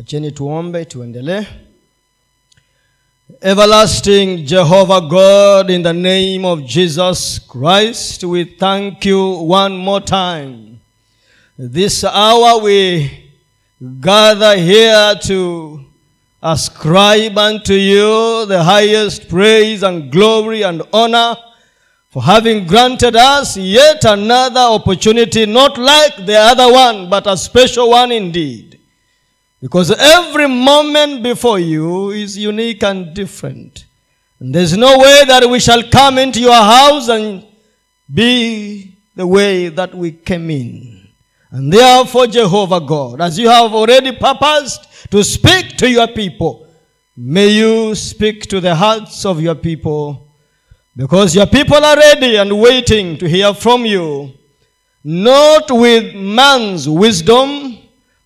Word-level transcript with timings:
acheni 0.00 0.30
tuombe 0.32 0.84
tuendelee 0.84 1.44
everlasting 3.42 4.44
jehovah 4.46 5.00
god 5.00 5.70
in 5.70 5.82
the 5.82 5.92
name 5.92 6.44
of 6.44 6.64
jesus 6.64 7.40
christ 7.48 8.24
we 8.24 8.44
thank 8.44 9.04
you 9.04 9.50
one 9.52 9.76
more 9.76 10.00
time 10.04 10.78
this 11.58 12.04
hour 12.04 12.62
we 12.62 13.10
gather 14.00 14.56
here 14.56 15.14
to 15.22 15.80
ascribe 16.42 17.38
unto 17.38 17.74
you 17.74 18.46
the 18.46 18.62
highest 18.62 19.28
praise 19.28 19.82
and 19.82 20.10
glory 20.10 20.62
and 20.64 20.82
honor 20.92 21.36
for 22.10 22.22
having 22.22 22.66
granted 22.66 23.14
us 23.14 23.56
yet 23.56 24.04
another 24.04 24.60
opportunity, 24.60 25.46
not 25.46 25.78
like 25.78 26.26
the 26.26 26.36
other 26.36 26.72
one, 26.72 27.08
but 27.08 27.24
a 27.28 27.36
special 27.36 27.90
one 27.90 28.10
indeed. 28.10 28.69
Because 29.60 29.90
every 29.90 30.48
moment 30.48 31.22
before 31.22 31.58
you 31.58 32.10
is 32.10 32.38
unique 32.38 32.82
and 32.82 33.14
different. 33.14 33.84
And 34.38 34.54
there's 34.54 34.76
no 34.76 34.98
way 34.98 35.24
that 35.26 35.48
we 35.48 35.60
shall 35.60 35.82
come 35.90 36.16
into 36.16 36.40
your 36.40 36.54
house 36.54 37.08
and 37.08 37.44
be 38.12 38.96
the 39.14 39.26
way 39.26 39.68
that 39.68 39.94
we 39.94 40.12
came 40.12 40.50
in. 40.50 41.08
And 41.50 41.70
therefore, 41.72 42.26
Jehovah 42.26 42.80
God, 42.80 43.20
as 43.20 43.38
you 43.38 43.48
have 43.48 43.72
already 43.74 44.12
purposed 44.16 45.10
to 45.10 45.22
speak 45.22 45.76
to 45.78 45.90
your 45.90 46.06
people, 46.08 46.66
may 47.16 47.48
you 47.48 47.94
speak 47.94 48.46
to 48.46 48.60
the 48.60 48.74
hearts 48.74 49.26
of 49.26 49.42
your 49.42 49.56
people 49.56 50.28
because 50.96 51.34
your 51.34 51.46
people 51.46 51.76
are 51.76 51.96
ready 51.96 52.36
and 52.36 52.58
waiting 52.58 53.18
to 53.18 53.28
hear 53.28 53.52
from 53.52 53.84
you, 53.84 54.32
not 55.04 55.70
with 55.70 56.14
man's 56.14 56.88
wisdom, 56.88 57.79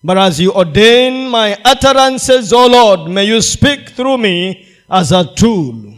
but 0.05 0.17
as 0.17 0.39
you 0.39 0.51
ordain 0.53 1.29
my 1.29 1.57
utterances, 1.65 2.53
O 2.53 2.67
Lord, 2.67 3.09
may 3.09 3.25
you 3.25 3.41
speak 3.41 3.89
through 3.89 4.17
me 4.19 4.67
as 4.89 5.11
a 5.11 5.23
tool 5.35 5.93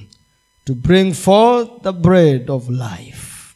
to 0.66 0.73
bring 0.73 1.13
forth 1.13 1.81
the 1.83 1.91
bread 1.91 2.50
of 2.50 2.69
life, 2.69 3.55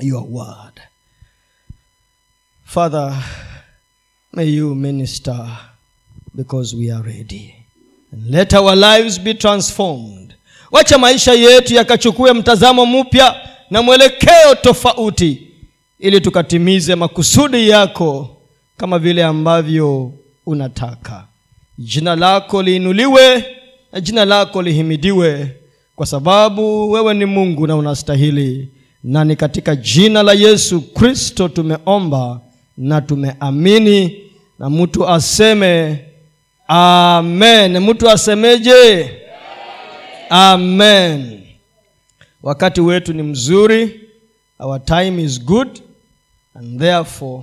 your 0.00 0.24
word. 0.24 0.72
Father, 2.64 3.16
may 4.32 4.44
you 4.46 4.74
minister 4.74 5.48
because 6.34 6.74
we 6.74 6.90
are 6.90 7.02
ready. 7.02 7.54
And 8.12 8.30
let 8.30 8.54
our 8.54 8.74
lives 8.76 9.18
be 9.18 9.34
transformed. 9.34 10.34
Wacha 10.72 10.98
maisha 10.98 11.32
yetu 11.32 11.74
yakachukue 11.74 12.32
mtazamo 12.32 12.86
mpya 12.86 13.34
na 13.70 13.82
mwelekeo 13.82 14.54
tofauti, 14.62 15.48
ili 15.98 16.20
tukatimize 16.20 16.94
makusudi 16.94 17.68
yako 17.68 18.36
kama 18.78 18.98
vile 18.98 19.24
ambavyo 19.24 20.12
unataka. 20.46 21.24
Jina 21.78 22.16
lako 22.16 22.62
liinuliwe 22.62 23.44
na 23.92 24.00
jina 24.00 24.24
lako 24.24 24.62
lihimidiwe, 24.62 25.56
kwa 25.96 26.06
sababu 26.06 26.90
wewe 26.90 27.14
ni 27.14 27.24
Mungu 27.24 27.66
na 27.66 27.76
unastahili. 27.76 28.68
Na 29.04 29.24
ni 29.24 29.36
katika 29.36 29.76
jina 29.76 30.22
la 30.22 30.32
Yesu 30.32 30.80
Kristo 30.80 31.48
tumeomba 31.48 32.40
na 32.76 33.00
tumeamini, 33.00 34.18
na 34.58 34.70
mtu 34.70 35.08
aseme 35.08 36.04
amen. 36.68 37.78
Mtu 37.80 38.10
asemeje? 38.10 39.10
Amen. 40.30 41.40
Wakati 42.42 42.80
wetu 42.80 43.12
ni 43.12 43.22
mzuri, 43.22 44.00
our 44.58 44.84
time 44.84 45.22
is 45.22 45.44
good 45.44 45.68
and 46.54 46.80
therefore 46.80 47.42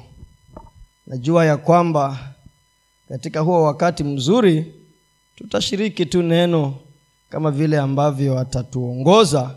najua 1.07 1.45
ya 1.45 1.57
kwamba 1.57 2.33
katika 3.09 3.39
huo 3.39 3.63
wakati 3.63 4.03
mzuri 4.03 4.73
tutashiriki 5.35 6.05
tu 6.05 6.21
neno 6.23 6.75
kama 7.29 7.51
vile 7.51 7.79
ambavyo 7.79 8.39
atatuongoza. 8.39 9.55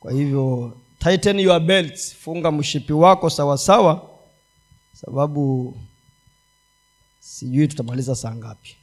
Kwa 0.00 0.12
hivyo 0.12 0.76
tighten 0.98 1.40
your 1.40 1.60
belts, 1.60 2.14
funga 2.16 2.52
mshipi 2.52 2.92
wako 2.92 3.30
sawasawa 3.30 3.96
sawa, 3.98 4.10
sababu 4.92 5.76
sijui 7.20 7.68
tutamaliza 7.68 8.14
saa 8.14 8.34
ngapi. 8.34 8.76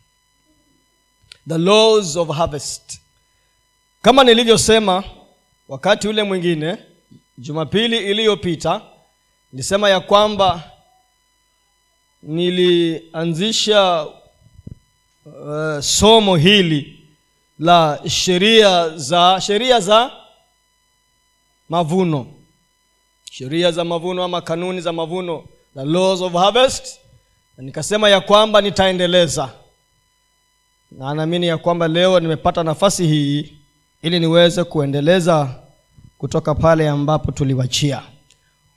The 1.49 1.57
laws 1.57 2.15
of 2.15 2.29
harvest 2.29 2.99
kama 4.01 4.23
nilivyosema 4.23 5.03
wakati 5.67 6.07
ule 6.07 6.23
mwingine 6.23 6.77
jumapili 7.37 7.97
iliyopita 7.97 8.81
nilisema 9.51 9.89
ya 9.89 9.99
kwamba 9.99 10.71
nilianzisha 12.23 14.07
uh, 15.25 15.79
somo 15.79 16.35
hili 16.35 16.99
la 17.59 17.99
sheria 18.09 18.89
za 18.97 19.41
sheria 19.41 19.79
za 19.79 20.11
mavuno. 21.69 22.27
Sheria 23.31 23.71
za 23.71 23.83
mavuno 23.83 24.23
ama 24.23 24.41
kanuni 24.41 24.81
za 24.81 24.93
mavuno 24.93 25.43
the 25.75 25.85
laws 25.85 26.21
of 26.21 26.33
harvest. 26.33 26.99
Na 27.57 27.63
nikasema 27.63 28.09
ya 28.09 28.21
kwamba 28.21 28.61
nitaendeleza. 28.61 29.49
Na 30.91 31.13
naamini 31.13 31.47
ya 31.47 31.57
kwamba 31.57 31.87
leo 31.87 32.19
nimepata 32.19 32.63
nafasi 32.63 33.07
hii 33.07 33.53
ili 34.01 34.19
niweze 34.19 34.63
kuendeleza 34.63 35.59
kutoka 36.17 36.55
pale 36.55 36.89
ambapo 36.89 37.31
tuliwachia 37.31 38.01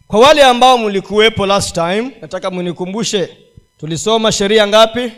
kwa 0.09 0.21
wale 0.21 0.44
ambao 0.44 0.78
mlikuwepo 0.78 1.47
last 1.47 1.75
time 1.75 2.11
nataka 2.21 2.50
mnikumbushe 2.50 3.37
tulisoma 3.81 4.33
sheria 4.33 4.67
ngapi? 4.67 5.12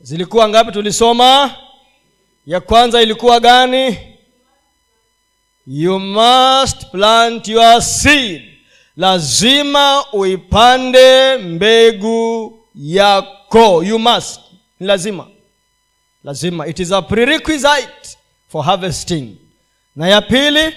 Zilikuwa 0.00 0.48
ngapi 0.48 0.72
tulisoma? 0.72 1.54
Ya 2.46 2.60
kwanza 2.60 3.02
ilikuwa 3.02 3.40
gani? 3.40 3.98
You 5.66 5.98
must 5.98 6.86
plant 6.90 7.48
your 7.48 7.82
seed. 7.82 8.42
Lazima 8.96 10.04
uipande 10.12 11.36
mbegu 11.36 12.58
yako. 12.74 13.84
You 13.84 13.98
must. 13.98 14.40
Ni 14.80 14.86
lazima. 14.86 15.26
Lazima. 16.24 16.66
It 16.66 16.78
is 16.78 16.92
a 16.92 17.02
prerequisite 17.02 18.16
for 18.48 18.64
harvesting. 18.64 19.36
Na 19.96 20.08
ya 20.08 20.20
pili 20.22 20.74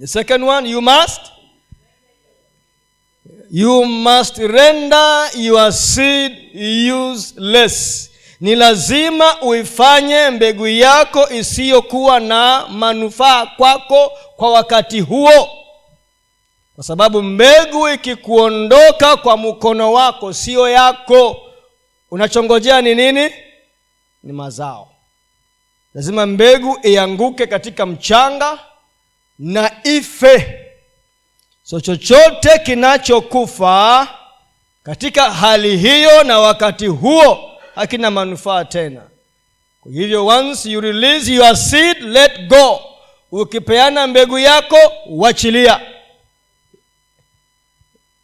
the 0.00 0.06
second 0.06 0.42
one 0.44 0.68
you 0.70 0.80
must 0.80 1.20
you 3.50 3.84
must 3.84 4.38
render 4.38 5.30
your 5.36 5.72
seed 5.72 6.32
useless. 6.92 8.10
Ni 8.40 8.54
lazima 8.54 9.40
uifanye 9.42 10.30
mbegu 10.30 10.66
yako 10.66 11.28
isiyokuwa 11.30 12.20
na 12.20 12.66
manufaa 12.68 13.46
kwako 13.46 14.12
kwa 14.36 14.50
wakati 14.52 15.00
huo. 15.00 15.48
Kwa 16.74 16.84
sababu 16.84 17.22
mbegu 17.22 17.88
ikikuondoka 17.88 19.16
kwa 19.16 19.36
mkono 19.36 19.92
wako 19.92 20.32
sio 20.32 20.68
yako. 20.68 21.36
Unachongojea 22.10 22.80
ni 22.82 22.94
nini? 22.94 23.30
Ni 24.22 24.32
mazao. 24.32 24.90
Lazima 25.94 26.26
mbegu 26.26 26.78
ianguke 26.82 27.46
katika 27.46 27.86
mchanga 27.86 28.58
na 29.38 29.70
ife. 29.84 30.54
So 31.62 31.80
chochote 31.80 32.58
kinachokufa 32.64 34.08
katika 34.82 35.30
hali 35.30 35.76
hiyo 35.76 36.24
na 36.24 36.38
wakati 36.38 36.86
huo 36.86 37.50
hakina 37.74 38.10
manufaa 38.10 38.64
tena. 38.64 39.00
Kwa 39.80 39.92
hivyo 39.92 40.26
once 40.26 40.70
you 40.70 40.80
release 40.80 41.34
your 41.34 41.56
seed 41.56 42.02
let 42.02 42.46
go. 42.48 42.80
Ukipeana 43.32 44.06
mbegu 44.06 44.38
yako 44.38 44.76
uachilia 45.06 45.80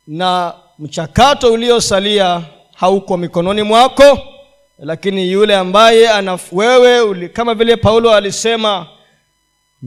na 0.06 0.54
mchakato 0.78 1.52
uliosalia 1.52 2.42
hauko 2.74 3.16
mikononi 3.16 3.62
mwako 3.62 4.18
lakini 4.78 5.32
yule 5.32 5.56
ambaye 5.56 6.08
ana 6.10 6.38
wewe 6.52 7.00
uli, 7.00 7.28
kama 7.28 7.54
vile 7.54 7.76
paulo 7.76 8.14
alisema 8.14 8.86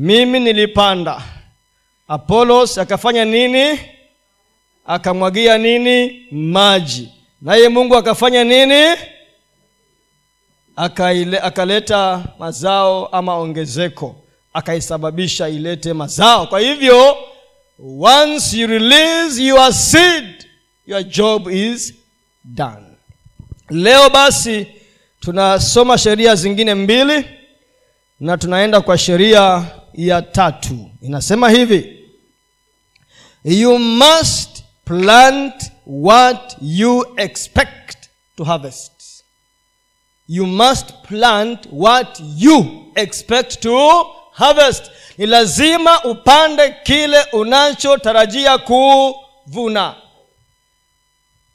mimi 0.01 0.39
nilipanda. 0.39 1.21
Apolos 2.07 2.77
akafanya 2.77 3.25
nini? 3.25 3.79
Akamwagia 4.85 5.57
nini? 5.57 6.25
Maji. 6.31 7.09
Naye 7.41 7.69
mungu 7.69 7.95
akafanya 7.95 8.43
nini? 8.43 8.97
Akaile, 10.75 11.39
akaleta 11.39 12.23
mazao 12.39 13.05
ama 13.07 13.35
ongezeko. 13.37 14.15
Akaisababisha 14.53 15.49
ilete 15.49 15.93
mazao. 15.93 16.47
Kwa 16.47 16.59
hivyo 16.59 17.17
once 17.99 18.57
you 18.57 18.67
release 18.67 19.43
your 19.43 19.73
seed 19.73 20.45
your 20.87 21.03
job 21.03 21.47
is 21.49 21.93
done. 22.43 22.85
Leo 23.69 24.09
basi 24.09 24.67
tunasoma 25.19 25.97
sheria 25.97 26.35
zingine 26.35 26.73
mbili 26.75 27.25
na 28.19 28.37
tunaenda 28.37 28.81
kwa 28.81 28.97
sheria 28.97 29.63
ya 29.97 30.21
tatu. 30.21 30.89
Inasema 31.01 31.49
hivi 31.49 31.93
you 33.43 33.79
must 33.79 34.63
plant 34.85 35.71
what 35.85 36.57
you 36.61 37.05
expect 37.17 37.97
to 38.37 38.43
harvest. 38.43 38.91
You 40.27 40.45
must 40.47 40.91
plant 41.07 41.67
what 41.71 42.19
you 42.37 42.85
expect 42.95 43.59
to 43.59 44.05
harvest. 44.31 44.91
Ni 45.17 45.25
lazima 45.25 46.03
upande 46.03 46.75
kile 46.83 47.23
unachotarajia 47.33 48.57
kuvuna. 48.57 49.95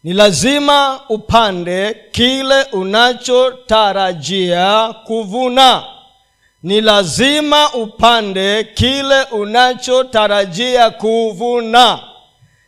Ni 0.05 0.12
lazima 0.12 1.00
upande 1.09 1.95
kile 2.12 2.62
unachotarajia 2.62 4.95
kuvuna 5.05 5.85
ni 6.62 6.81
lazima 6.81 7.73
upande 7.75 8.64
kile 8.64 9.23
unachotarajia 9.23 10.91
kuvuna. 10.91 12.05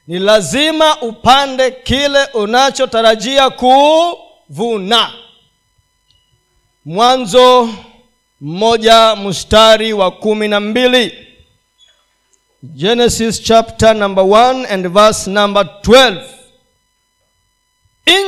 Ni 0.06 0.18
lazima 0.18 1.00
upande 1.00 1.70
kile 1.70 2.24
unachotarajia 2.24 3.50
kuvuna. 3.50 5.12
Mwanzo 6.84 7.68
mmoja 8.40 9.16
mstari 9.16 9.92
wa 9.92 10.10
kumi 10.10 10.48
na 10.48 10.60
mbili. 10.60 11.18
Genesis 12.62 13.42
chapter 13.42 13.96
number 13.96 14.24
1 14.24 14.72
and 14.72 14.88
verse 14.88 15.30
number 15.30 15.62
12 15.82 16.22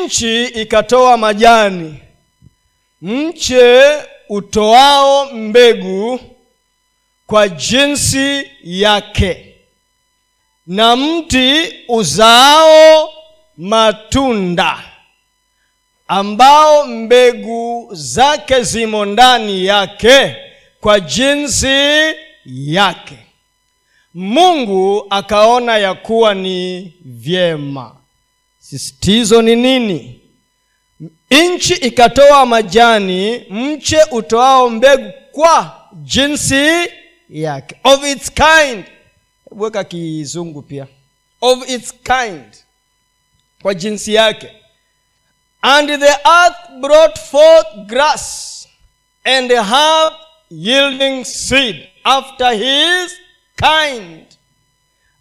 nchi 0.05 0.45
ikatoa 0.45 1.17
majani 1.17 2.01
mche 3.03 3.83
utoao 4.29 5.33
mbegu 5.33 6.21
kwa 7.27 7.49
jinsi 7.49 8.51
yake 8.65 9.55
na 10.67 10.97
mti 10.97 11.75
uzaao 11.89 13.13
matunda 13.57 14.83
ambao 16.09 16.87
mbegu 16.87 17.89
zake 17.93 18.63
zimo 18.63 19.05
ndani 19.05 19.65
yake 19.67 20.37
kwa 20.81 21.01
jinsi 21.01 22.15
yake. 22.47 23.19
Mungu 24.15 25.07
akaona 25.11 25.79
ya 25.79 25.95
kuwa 25.95 26.35
ni 26.35 26.93
vyema. 27.05 27.97
Sisitizo 28.59 29.43
ni 29.43 29.57
nini 29.57 30.21
nchi 31.31 31.75
ikatoa 31.75 32.47
majani 32.47 33.39
mche 33.51 33.99
utoao 34.11 34.71
mbegu 34.71 35.13
kwa 35.33 35.83
jinsi 35.93 36.89
yake. 37.31 37.77
Of 37.85 38.05
its 38.05 38.33
kind. 38.33 38.85
Weka 39.51 39.85
kizungu 39.85 40.63
pia. 40.63 40.87
Of 41.41 41.69
its 41.71 41.95
kind. 42.03 42.45
Kwa 43.63 43.75
jinsi 43.75 44.15
yake. 44.15 44.53
And 45.63 45.89
the 45.89 46.17
earth 46.29 46.81
brought 46.81 47.19
forth 47.19 47.67
grass 47.87 48.69
and 49.25 49.51
herb 49.53 50.13
yielding 50.51 51.25
seed 51.25 51.89
after 52.05 52.53
his 52.53 53.13
kind. 53.57 54.27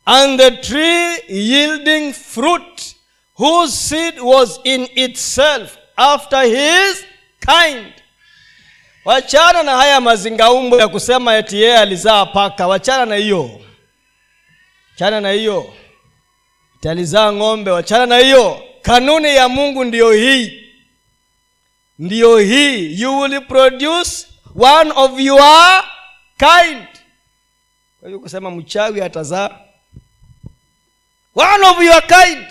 And 0.05 0.39
the 0.39 0.51
tree 0.51 1.17
yielding 1.29 2.13
fruit 2.13 2.95
whose 3.37 3.73
seed 3.73 4.19
was 4.19 4.59
in 4.63 4.87
itself 4.95 5.77
after 5.95 6.41
his 6.43 7.05
kind. 7.39 7.93
Wachana 9.05 9.63
na 9.63 9.75
haya 9.77 10.01
mazingaumbo 10.01 10.79
ya 10.79 10.87
kusema 10.87 11.35
eti 11.37 11.61
yeye 11.61 11.77
alizaa 11.77 12.25
paka. 12.25 12.67
Wachana 12.67 13.05
na 13.05 13.15
hiyo. 13.15 13.61
Wachana 14.91 15.21
na 15.21 15.31
hiyo. 15.31 15.73
Eti 16.77 16.89
alizaa 16.89 17.31
ng'ombe. 17.33 17.71
Wachana 17.71 18.05
na 18.05 18.17
hiyo. 18.17 18.63
Kanuni 18.81 19.35
ya 19.35 19.49
mungu 19.49 19.83
ndiyo 19.83 20.11
hii. 20.11 20.61
Ndiyo 21.99 22.37
hii. 22.37 23.01
You 23.01 23.19
will 23.19 23.41
produce 23.41 24.27
one 24.59 24.91
of 24.95 25.19
your 25.19 25.83
kind. 26.37 26.85
Kwa 27.99 28.07
hivyo 28.09 28.19
kusema 28.19 28.51
mchawi 28.51 29.01
atazaa. 29.01 29.49
One 31.35 31.65
of 31.67 31.81
your 31.83 32.01
kind 32.07 32.47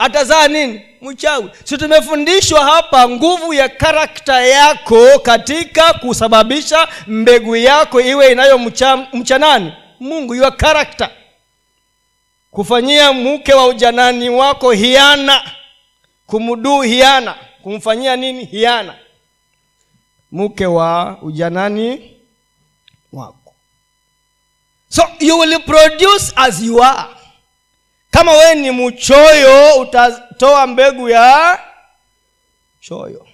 atazaa 0.00 0.48
nini? 0.48 0.80
Mchawi. 1.02 1.50
Si 1.64 1.78
tumefundishwa 1.78 2.64
hapa 2.64 3.08
nguvu 3.08 3.54
ya 3.54 3.68
karakta 3.68 4.40
yako 4.46 5.18
katika 5.18 5.92
kusababisha 5.92 6.88
mbegu 7.06 7.56
yako 7.56 8.00
iwe 8.00 8.32
inayomcha 8.32 8.96
mcha 8.96 9.38
nani? 9.38 9.72
Mungu 10.00 10.34
your 10.34 10.56
karakta 10.56 11.10
kufanyia 12.50 13.12
mke 13.12 13.54
wa 13.54 13.66
ujanani 13.66 14.30
wako 14.30 14.70
hiana. 14.72 15.50
Kumduu 16.26 16.82
hiana. 16.82 17.34
Kumfanyia 17.62 18.16
nini? 18.16 18.44
Hiana. 18.44 18.94
Mke 20.32 20.66
wa 20.66 21.18
ujanani 21.22 22.16
wako. 23.12 23.54
So 24.88 25.02
you 25.20 25.38
will 25.38 25.60
produce 25.62 26.32
as 26.36 26.62
you 26.62 26.82
are 26.84 27.04
kama 28.10 28.32
wewe 28.32 28.54
ni 28.54 28.70
mchoyo 28.70 29.74
utatoa 29.80 30.66
mbegu 30.66 31.08
ya 31.08 31.58
choyo. 32.80 33.26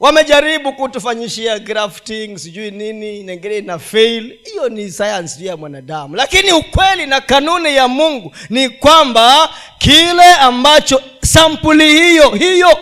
Wamejaribu 0.00 0.72
kutufanyishia 0.72 1.58
grafting 1.58 2.38
sijui 2.38 2.70
nini 2.70 3.22
nengine 3.22 3.58
ina 3.58 3.78
fail. 3.78 4.38
Hiyo 4.44 4.68
ni 4.68 4.90
sayansi 4.90 5.46
ya 5.46 5.56
mwanadamu. 5.56 6.16
Lakini 6.16 6.52
ukweli 6.52 7.06
na 7.06 7.20
kanuni 7.20 7.76
ya 7.76 7.88
mungu 7.88 8.34
ni 8.50 8.68
kwamba 8.68 9.54
kile 9.78 10.34
ambacho 10.34 11.02
sampuli 11.24 11.88
hiyo 11.92 12.30
hiyo. 12.30 12.78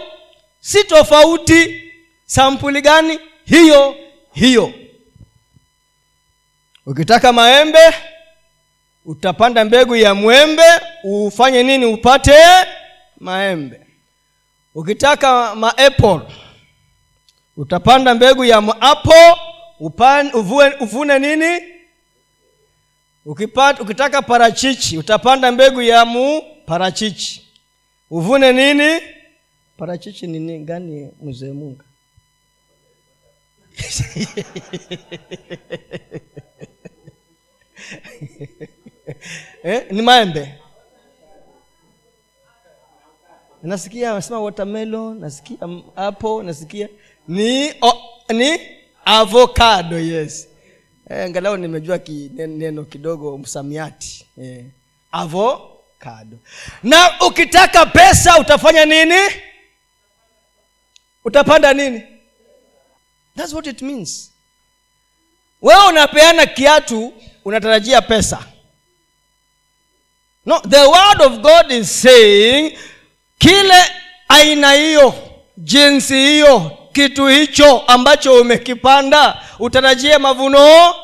Si 0.60 0.84
tofauti. 0.84 1.82
Sampuli 2.24 2.80
gani? 2.80 3.18
Hiyo 3.44 3.96
hiyo. 4.34 4.72
Ukitaka 6.86 7.32
maembe 7.32 7.78
utapanda 9.06 9.64
mbegu 9.64 9.96
ya 9.96 10.14
mwembe 10.14 10.62
ufanye 11.04 11.62
nini 11.62 11.86
upate 11.86 12.34
maembe. 13.20 13.80
Ukitaka 14.74 15.54
maapple 15.54 16.20
utapanda 17.56 18.14
mbegu 18.14 18.44
ya 18.44 18.60
mapo 18.60 19.14
uvune 20.80 21.18
nini? 21.18 21.60
Ukipata, 23.24 23.82
ukitaka 23.82 24.22
parachichi 24.22 24.98
utapanda 24.98 25.52
mbegu 25.52 25.82
ya 25.82 26.04
mu 26.04 26.42
parachichi. 26.66 27.48
Uvune 28.10 28.52
nini? 28.52 29.00
Parachichi 29.76 30.26
ni 30.26 30.38
nini 30.38 30.64
gani 30.64 31.10
mzee 31.22 31.52
munga 31.52 31.84
eh, 39.66 39.87
ni 39.90 40.02
maembe. 40.02 40.54
Nasikia 43.62 44.14
nasema 44.14 44.40
watermelon 44.40 45.20
nasikia 45.20 45.58
apple 45.96 46.42
nasikia 46.42 46.88
ni 47.28 47.75
o, 47.82 47.92
ni 48.28 48.61
avocado 49.04 49.99
yes. 49.99 50.49
Eh, 51.11 51.25
angalau 51.25 51.56
nimejua 51.56 51.99
ki, 51.99 52.30
neno 52.35 52.85
kidogo 52.85 53.38
msamiati. 53.38 54.26
Eh, 54.42 54.64
avocado. 55.12 56.37
Na 56.82 57.20
ukitaka 57.26 57.87
pesa 57.87 58.38
utafanya 58.38 58.85
nini? 58.85 59.20
Utapanda 61.25 61.75
nini? 61.75 62.02
Thats 63.37 63.52
what 63.52 63.66
it 63.66 63.82
means. 63.82 64.32
Wewe 65.62 65.87
unapeana 65.88 66.46
kiatu 66.46 67.12
unatarajia 67.44 68.02
pesa 68.02 68.46
no 70.46 70.60
the 70.68 70.80
word 70.86 71.22
of 71.26 71.40
god 71.40 71.70
is 71.72 72.02
saying 72.02 72.78
kile 73.38 73.82
aina 74.28 74.72
hiyo 74.72 75.14
jinsi 75.56 76.14
hiyo 76.14 76.70
kitu 76.92 77.26
hicho 77.26 77.78
ambacho 77.78 78.34
umekipanda 78.40 79.42
utarajie 79.58 80.18
mavuno? 80.18 80.94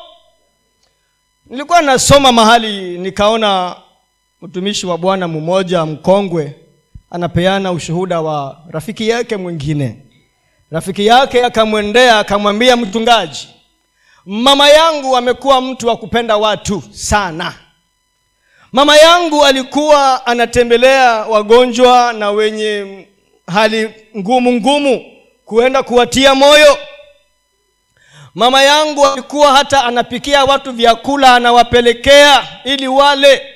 Nilikuwa 1.45 1.81
nasoma 1.81 2.31
mahali 2.31 2.97
nikaona 2.97 3.75
mtumishi 4.41 4.85
wa 4.85 4.97
bwana 4.97 5.27
mmoja 5.27 5.85
mkongwe 5.85 6.55
anapeana 7.11 7.71
ushuhuda 7.71 8.21
wa 8.21 8.57
rafiki 8.69 9.09
yake 9.09 9.37
mwingine. 9.37 9.97
Rafiki 10.71 11.05
yake 11.05 11.45
akamwendea 11.45 12.19
akamwambia 12.19 12.75
mchungaji 12.77 13.47
mama 14.25 14.69
yangu 14.69 15.17
amekuwa 15.17 15.61
mtu 15.61 15.87
wa 15.87 15.97
kupenda 15.97 16.37
watu 16.37 16.83
sana 16.91 17.53
mama 18.73 18.97
yangu 18.97 19.45
alikuwa 19.45 20.25
anatembelea 20.25 21.11
wagonjwa 21.25 22.13
na 22.13 22.31
wenye 22.31 23.07
hali 23.47 23.89
ngumu 24.17 24.51
ngumu 24.53 25.05
kuenda 25.45 25.83
kuwatia 25.83 26.35
moyo. 26.35 26.77
Mama 28.35 28.63
yangu 28.63 29.05
alikuwa 29.07 29.53
hata 29.53 29.83
anapikia 29.83 30.45
watu 30.45 30.71
vyakula 30.71 31.35
anawapelekea 31.35 32.47
ili 32.63 32.87
wale. 32.87 33.49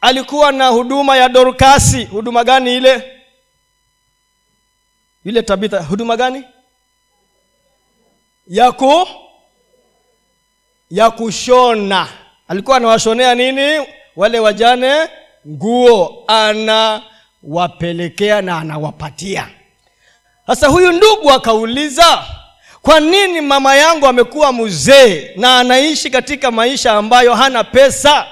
Alikuwa 0.00 0.52
na 0.52 0.68
huduma 0.68 1.16
ya 1.16 1.28
dorkasi 1.28 2.04
huduma 2.04 2.44
gani 2.44 2.76
ile? 2.76 3.20
Yule 5.24 5.42
tabitha 5.42 5.80
huduma 5.82 6.16
gani? 6.16 6.44
Ya 8.48 8.72
ku 8.72 9.08
ya 10.90 11.10
kushona. 11.10 12.08
Alikuwa 12.48 12.76
anawashonea 12.76 13.34
nini 13.34 13.86
wale 14.16 14.38
wajane 14.38 15.08
nguo 15.48 16.24
anawapelekea 17.42 18.42
na 18.42 18.58
anawapatia. 18.58 19.48
Sasa 20.46 20.66
huyu 20.68 20.92
ndugu 20.92 21.30
akauliza 21.32 22.24
kwa 22.82 23.00
nini 23.00 23.40
mama 23.40 23.74
yangu 23.76 24.06
amekuwa 24.06 24.52
mzee 24.52 25.30
na 25.36 25.58
anaishi 25.58 26.10
katika 26.10 26.50
maisha 26.50 26.92
ambayo 26.92 27.34
hana 27.34 27.64
pesa? 27.64 28.26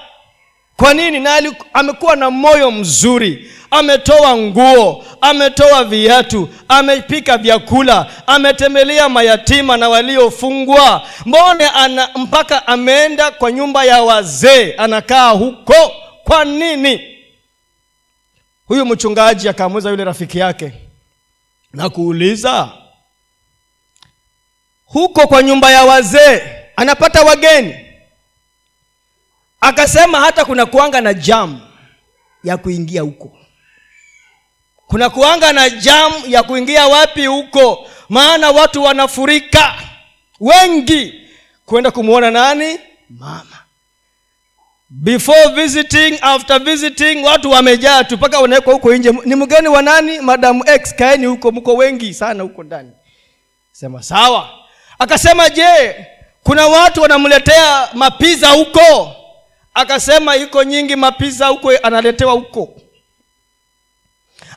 Kwa 0.77 0.93
nini? 0.93 1.19
Na 1.19 1.41
amekuwa 1.73 2.15
na 2.15 2.31
moyo 2.31 2.71
mzuri 2.71 3.51
ametoa 3.73 4.37
nguo 4.37 5.05
ametoa 5.21 5.83
viatu 5.83 6.49
amepika 6.67 7.37
vyakula 7.37 8.11
ametembelea 8.27 9.09
mayatima 9.09 9.77
na 9.77 9.89
waliofungwa. 9.89 11.07
Mbone 11.25 11.67
ana 11.67 12.09
mpaka 12.15 12.67
ameenda 12.67 13.31
kwa 13.31 13.51
nyumba 13.51 13.83
ya 13.85 14.01
wazee 14.03 14.73
anakaa 14.77 15.29
huko. 15.29 15.91
Kwa 16.23 16.45
nini? 16.45 17.01
Huyu 18.65 18.85
mchungaji 18.85 19.49
akamuuliza 19.49 19.89
yule 19.89 20.03
rafiki 20.03 20.39
yake 20.39 20.71
na 21.73 21.89
kuuliza 21.89 22.69
huko 24.85 25.27
kwa 25.27 25.43
nyumba 25.43 25.71
ya 25.71 25.83
wazee 25.83 26.41
anapata 26.75 27.21
wageni? 27.21 27.75
Akasema 29.61 30.19
hata 30.19 30.45
kuna 30.45 30.65
kuanga 30.65 31.01
na 31.01 31.13
jamu 31.13 31.61
ya 32.43 32.57
kuingia 32.57 33.01
huko 33.01 33.37
kuna 34.93 35.09
kuanga 35.09 35.53
na 35.53 35.69
jam 35.69 36.11
ya 36.27 36.43
kuingia 36.43 36.87
wapi 36.87 37.25
huko. 37.25 37.87
Maana 38.09 38.51
watu 38.51 38.83
wanafurika. 38.83 39.73
Wengi 40.39 41.13
kwenda 41.65 41.91
kumwona 41.91 42.31
nani? 42.31 42.79
Mama. 43.09 43.57
Before 44.89 45.47
visiting 45.47 46.17
after 46.21 46.59
visiting 46.63 47.23
watu 47.25 47.51
wamejaa 47.51 48.03
tu 48.03 48.17
mpaka 48.17 48.39
wanawekwa 48.39 48.73
huko 48.73 48.93
nje. 48.95 49.11
Ni 49.25 49.35
mgeni 49.35 49.67
wa 49.67 49.81
nani? 49.81 50.19
Madamu 50.19 50.63
x 50.67 50.95
kaeni 50.95 51.25
huko 51.25 51.51
mko 51.51 51.73
wengi 51.75 52.13
sana 52.13 52.43
huko 52.43 52.63
ndani. 52.63 52.91
Sema 53.71 54.03
sawa. 54.03 54.49
Akasema 54.99 55.49
je 55.49 55.95
kuna 56.43 56.67
watu 56.67 57.01
wanamletea 57.01 57.89
mapiza 57.93 58.49
huko? 58.49 59.15
Akasema 59.73 60.35
iko 60.35 60.63
nyingi 60.63 60.95
mapiza 60.95 61.47
huko 61.47 61.71
analetewa 61.83 62.33
huko 62.33 62.75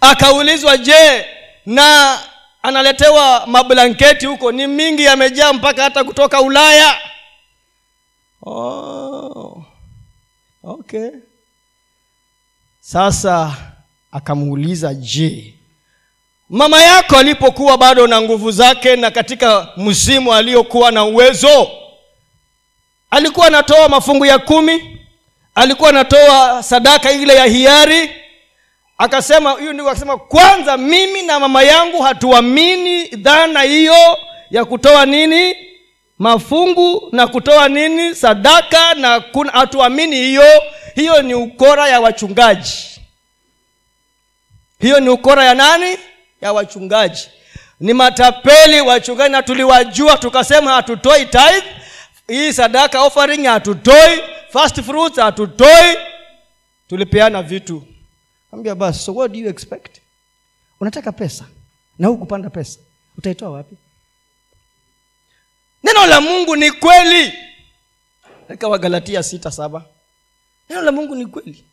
akaulizwa 0.00 0.76
je 0.76 1.26
na 1.66 2.18
analetewa 2.62 3.46
mablanketi 3.46 4.26
huko? 4.26 4.52
Ni 4.52 4.66
mingi 4.66 5.02
yamejaa 5.02 5.52
mpaka 5.52 5.82
hata 5.82 6.04
kutoka 6.04 6.40
ulaya. 6.40 6.96
Oh, 8.42 9.64
okay. 10.62 11.08
Sasa 12.80 13.54
akamuuliza 14.12 14.94
je 14.94 15.54
mama 16.48 16.82
yako 16.82 17.16
alipokuwa 17.16 17.78
bado 17.78 18.06
na 18.06 18.20
nguvu 18.20 18.50
zake 18.50 18.96
na 18.96 19.10
katika 19.10 19.68
msimu 19.76 20.34
aliyokuwa 20.34 20.90
na 20.90 21.04
uwezo 21.04 21.70
alikuwa 23.10 23.46
anatoa 23.46 23.88
mafungu 23.88 24.26
ya 24.26 24.38
kumi? 24.38 24.98
Alikuwa 25.54 25.90
anatoa 25.90 26.62
sadaka 26.62 27.12
ile 27.12 27.34
ya 27.34 27.44
hiari 27.44 28.10
akasema 28.98 29.50
huyu 29.50 29.72
ndio 29.72 29.88
akasema 29.90 30.16
kwanza 30.16 30.76
mimi 30.76 31.22
na 31.22 31.40
mama 31.40 31.62
yangu 31.62 32.02
hatuamini 32.02 33.04
dhana 33.04 33.62
hiyo 33.62 34.18
ya 34.50 34.64
kutoa 34.64 35.06
nini? 35.06 35.56
Mafungu 36.18 37.08
na 37.12 37.26
kutoa 37.26 37.68
nini? 37.68 38.14
Sadaka 38.14 38.94
na 38.94 39.22
hatuamini 39.52 40.16
hiyo. 40.16 40.62
Hiyo 40.94 41.22
ni 41.22 41.34
ukora 41.34 41.88
ya 41.88 42.00
wachungaji. 42.00 42.72
Hiyo 44.80 45.00
ni 45.00 45.08
ukora 45.08 45.44
ya 45.44 45.54
nani? 45.54 45.98
Ya 46.40 46.52
wachungaji. 46.52 47.28
Ni 47.80 47.92
matapeli 47.94 48.80
wachungaji 48.80 49.32
na 49.32 49.42
tuliwajua 49.42 50.16
tukasema 50.18 50.72
hatutoi 50.72 51.26
tithe. 51.26 51.62
Hii 52.28 52.52
sadaka 52.52 53.02
offering 53.02 53.46
hatutoi. 53.46 54.20
First 54.52 54.82
fruits 54.82 55.18
hatutoi. 55.18 55.96
Tulipeana 56.88 57.42
vitu 57.42 57.82
ambia 58.56 58.74
basi 58.74 58.98
so 59.04 59.14
what 59.14 59.32
do 59.32 59.38
you 59.38 59.48
expect? 59.48 60.00
Unataka 60.80 61.12
pesa. 61.12 61.44
Na 61.98 62.08
huu 62.08 62.16
kupanda 62.16 62.50
pesa. 62.50 62.78
Utaitoa 63.18 63.50
wapi? 63.50 63.76
Neno 65.82 66.06
la 66.06 66.20
mungu 66.20 66.56
ni 66.56 66.70
kweli. 66.70 67.32
Katika 68.48 68.68
wagalatia 68.68 69.22
sita 69.22 69.50
saba. 69.50 69.84
Neno 70.68 70.82
la 70.82 70.92
mungu 70.92 71.14
ni 71.14 71.26
kweli. 71.26 71.64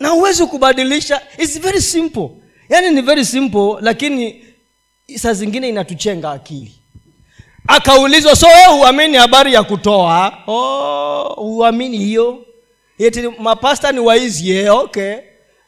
Na 0.00 0.08
huwezi 0.08 0.46
kubadilisha. 0.46 1.22
Its 1.38 1.60
very 1.60 1.80
simple. 1.82 2.28
Yaani 2.68 2.90
ni 2.90 3.00
very 3.02 3.24
simple 3.24 3.76
lakini 3.80 4.44
saa 5.16 5.32
zingine 5.32 5.68
inatuchenga 5.68 6.30
akili. 6.30 6.78
Akaulizwa 7.66 8.36
so 8.36 8.46
wewe 8.46 8.66
huamini 8.78 9.16
habari 9.16 9.52
ya 9.54 9.62
kutoa? 9.62 10.42
Oh, 10.46 11.34
huamini 11.34 11.98
hiyo 11.98 12.46
eti 13.04 13.28
mapasta 13.38 13.92
ni 13.92 13.98
waizi 14.00 14.50
yeah, 14.50 14.76
okay. 14.76 15.16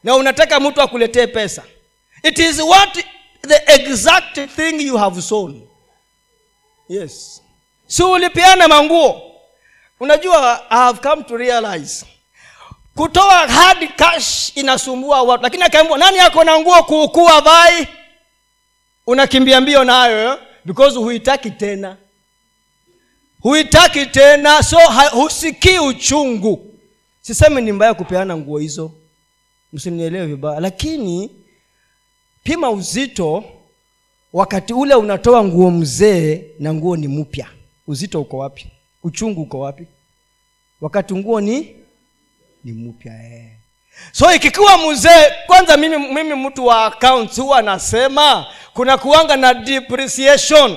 Na 0.05 0.17
unataka 0.17 0.61
mtu 0.61 0.83
akuletee 0.83 1.27
pesa. 1.27 1.63
It 2.23 2.39
is 2.39 2.61
what 2.61 3.05
the 3.49 3.63
exact 3.75 4.41
thing 4.57 4.81
you 4.87 4.97
have 4.97 5.23
sown. 5.23 5.63
Yes. 6.89 7.43
Si 7.87 8.03
ulipeana 8.03 8.69
manguo? 8.69 9.23
Unajua 10.01 10.67
i 10.71 10.77
have 10.79 11.01
come 11.01 11.23
to 11.25 11.37
realize 11.37 12.07
kutoa 12.97 13.49
hard 13.49 13.97
cash 13.97 14.53
inasumbua 14.57 15.23
watu. 15.23 15.43
Lakini 15.43 15.63
akaambiwa 15.63 15.99
nani 15.99 16.19
ako 16.19 16.45
na 16.45 16.59
nguo 16.61 16.83
kuukua 16.83 17.41
vai 17.41 17.89
unakimbia 19.07 19.61
mbio 19.61 19.85
nayo 19.85 20.33
eh? 20.33 20.39
because 20.65 20.99
huitaki 20.99 21.51
tena. 21.51 21.97
Huitaki 23.41 24.07
tena 24.07 24.63
so 24.63 24.79
husikii 25.11 25.79
uchungu 25.79 26.74
sisemi 27.27 27.63
ni 27.63 27.73
mbaya 27.73 27.95
kupeana 27.95 28.37
nguo 28.37 28.59
hizo. 28.59 28.93
Msinielewe 29.73 30.27
vibaya. 30.27 30.61
Lakini 30.61 31.31
pima 32.43 32.71
uzito 32.71 33.45
wakati 34.33 34.73
ule 34.75 34.95
unatoa 34.95 35.45
nguo 35.45 35.71
mzee 35.71 36.45
na 36.59 36.75
nguo 36.75 36.97
ni 36.97 37.09
mpya. 37.09 37.47
Uzito 37.87 38.21
uko 38.21 38.39
wapi? 38.39 38.67
Uchungu 39.03 39.43
uko 39.43 39.61
wapi? 39.61 39.87
Wakati 40.81 41.15
nguo 41.15 41.41
ni 41.41 41.77
ni 42.65 42.73
mpya 42.73 43.13
eh. 43.35 43.51
so 44.13 44.33
ikikuwa 44.35 44.79
mzee 44.93 45.33
kwanza 45.47 45.77
mimi, 45.77 45.99
mimi 45.99 46.35
mtu 46.35 46.67
wa 46.67 46.85
accounts 46.87 47.41
huwa 47.41 47.59
anasema 47.59 48.47
kuna 48.75 48.99
kuanga 48.99 49.37
na 49.37 49.55
depreciation 49.55 50.77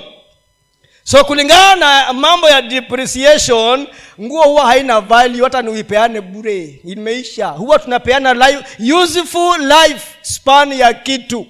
so 1.10 1.24
kulingana 1.26 1.76
na 2.06 2.14
mambo 2.14 2.50
ya 2.50 2.62
depreciation 2.62 3.88
nguo 4.22 4.44
huwa 4.44 4.66
haina 4.66 5.02
value 5.02 5.44
hata 5.44 5.62
niuipeane 5.62 6.22
bure. 6.22 6.80
Imeisha. 6.86 7.48
Huwa 7.48 7.80
tunapeana 7.80 8.34
life, 8.34 8.94
useful 8.94 9.58
life 9.62 10.08
span 10.22 10.74
ya 10.74 10.94
kitu. 10.94 11.48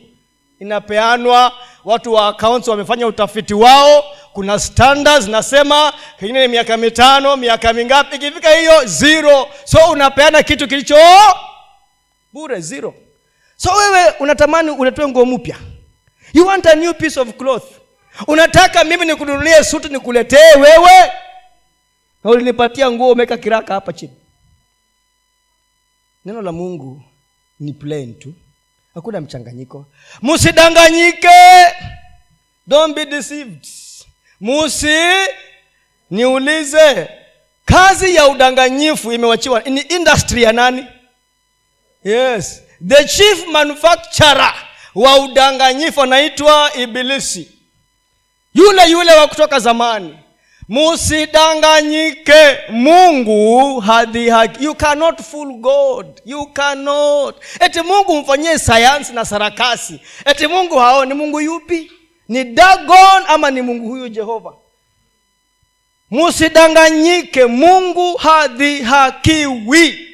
Inapeanwa 0.59 1.51
watu 1.85 2.13
wa 2.13 2.27
accounts 2.27 2.67
wamefanya 2.67 3.07
utafiti 3.07 3.53
wao 3.53 4.03
kuna 4.33 4.59
standards 4.59 5.27
nasema 5.27 5.93
pengine 6.19 6.41
ni 6.41 6.47
miaka 6.47 6.77
mitano 6.77 7.37
miaka 7.37 7.73
mingapi 7.73 8.15
ikifika 8.15 8.49
hiyo 8.55 8.85
zero. 8.85 9.47
So 9.63 9.77
unapeana 9.91 10.43
kitu 10.43 10.67
kilicho 10.67 10.95
bure 12.33 12.59
zero. 12.61 12.93
So 13.55 13.69
wewe 13.73 14.13
unatamani 14.19 14.71
uletwe 14.71 15.07
nguo 15.07 15.25
mpya. 15.25 15.55
You 16.33 16.47
want 16.47 16.65
a 16.65 16.75
new 16.75 16.93
piece 16.93 17.19
of 17.19 17.29
cloth 17.37 17.63
unataka 18.27 18.83
mimi 18.83 19.05
nikununulie 19.05 19.63
suti 19.63 19.89
nikuletee 19.89 20.53
wewe? 20.59 21.11
Na 22.23 22.31
ulinipatia 22.31 22.91
nguo 22.91 23.11
umeweka 23.11 23.37
kiraka 23.37 23.73
hapa 23.73 23.93
chini. 23.93 24.13
Neno 26.25 26.41
la 26.41 26.51
mungu 26.51 27.01
ni 27.59 27.73
plain 27.73 28.19
tu. 28.19 28.33
Hakuna 28.93 29.21
mchanganyiko. 29.21 29.85
Msidanganyike 30.21 31.29
don't 32.67 32.95
be 32.95 33.05
deceived. 33.05 33.65
Musi 34.39 34.97
niulize 36.11 37.09
kazi 37.65 38.15
ya 38.15 38.27
udanganyifu 38.27 39.11
imewachiwa. 39.13 39.61
Ni 39.61 39.81
industry 39.81 40.43
ya 40.43 40.51
nani? 40.53 40.85
Yes. 42.03 42.61
The 42.87 43.05
chief 43.05 43.47
manufacturer 43.47 44.53
wa 44.95 45.15
udanganyifu 45.19 46.01
anaitwa 46.01 46.71
ibilisi 46.75 47.51
yule 48.57 48.89
yule 48.91 49.11
wa 49.15 49.27
kutoka 49.27 49.59
zamani. 49.59 50.17
Musidanganyike. 50.69 52.57
Mungu 52.69 53.79
hadhihaki 53.79 54.63
you 54.63 54.75
cannot 54.75 55.21
fool 55.21 55.53
god. 55.53 56.21
You 56.25 56.45
cannot. 56.45 57.35
Eti 57.59 57.81
mungu 57.81 58.17
mfanyie 58.17 58.57
sayansi 58.59 59.13
na 59.13 59.25
sarakasi. 59.25 59.99
Eti 60.25 60.47
mungu 60.47 60.77
hao 60.77 61.05
ni 61.05 61.13
mungu 61.13 61.39
yupi? 61.41 61.91
Ni 62.27 62.43
dagon 62.43 63.23
ama 63.27 63.51
ni 63.51 63.61
mungu 63.61 63.87
huyu 63.89 64.09
jehova? 64.09 64.53
Musidanganyike. 66.11 67.45
Mungu 67.45 68.15
hadhihakiwi 68.17 70.07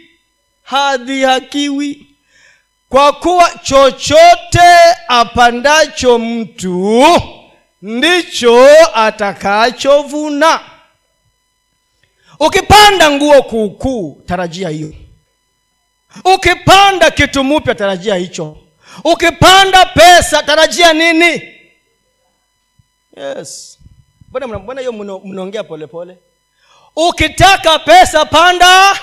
hadhihakiwi 0.63 2.05
kwa 2.89 3.12
kuwa 3.13 3.50
chochote 3.63 4.59
apandacho 5.07 6.19
mtu 6.19 7.05
ndicho 7.83 8.67
atakachovuna. 8.93 10.59
Ukipanda 12.39 13.11
nguo 13.11 13.43
kuukuu 13.43 14.21
tarajia 14.27 14.69
hiyo. 14.69 14.93
Ukipanda 16.35 17.11
kitu 17.11 17.43
mupya 17.43 17.75
tarajia 17.75 18.15
hicho. 18.15 18.57
Ukipanda 19.03 19.85
pesa 19.85 20.43
tarajia 20.43 20.93
nini? 20.93 21.41
Yes. 23.17 23.79
Mbona 24.31 24.81
hiyo 24.81 24.91
mnaongea 25.23 25.63
polepole 25.63 26.17
ukitaka 26.95 27.79
pesa 27.79 28.25
panda. 28.25 28.99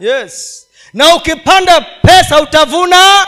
Yes. 0.00 0.66
Na 0.92 1.14
ukipanda 1.14 1.80
pesa 1.80 2.40
utavuna 2.42 3.26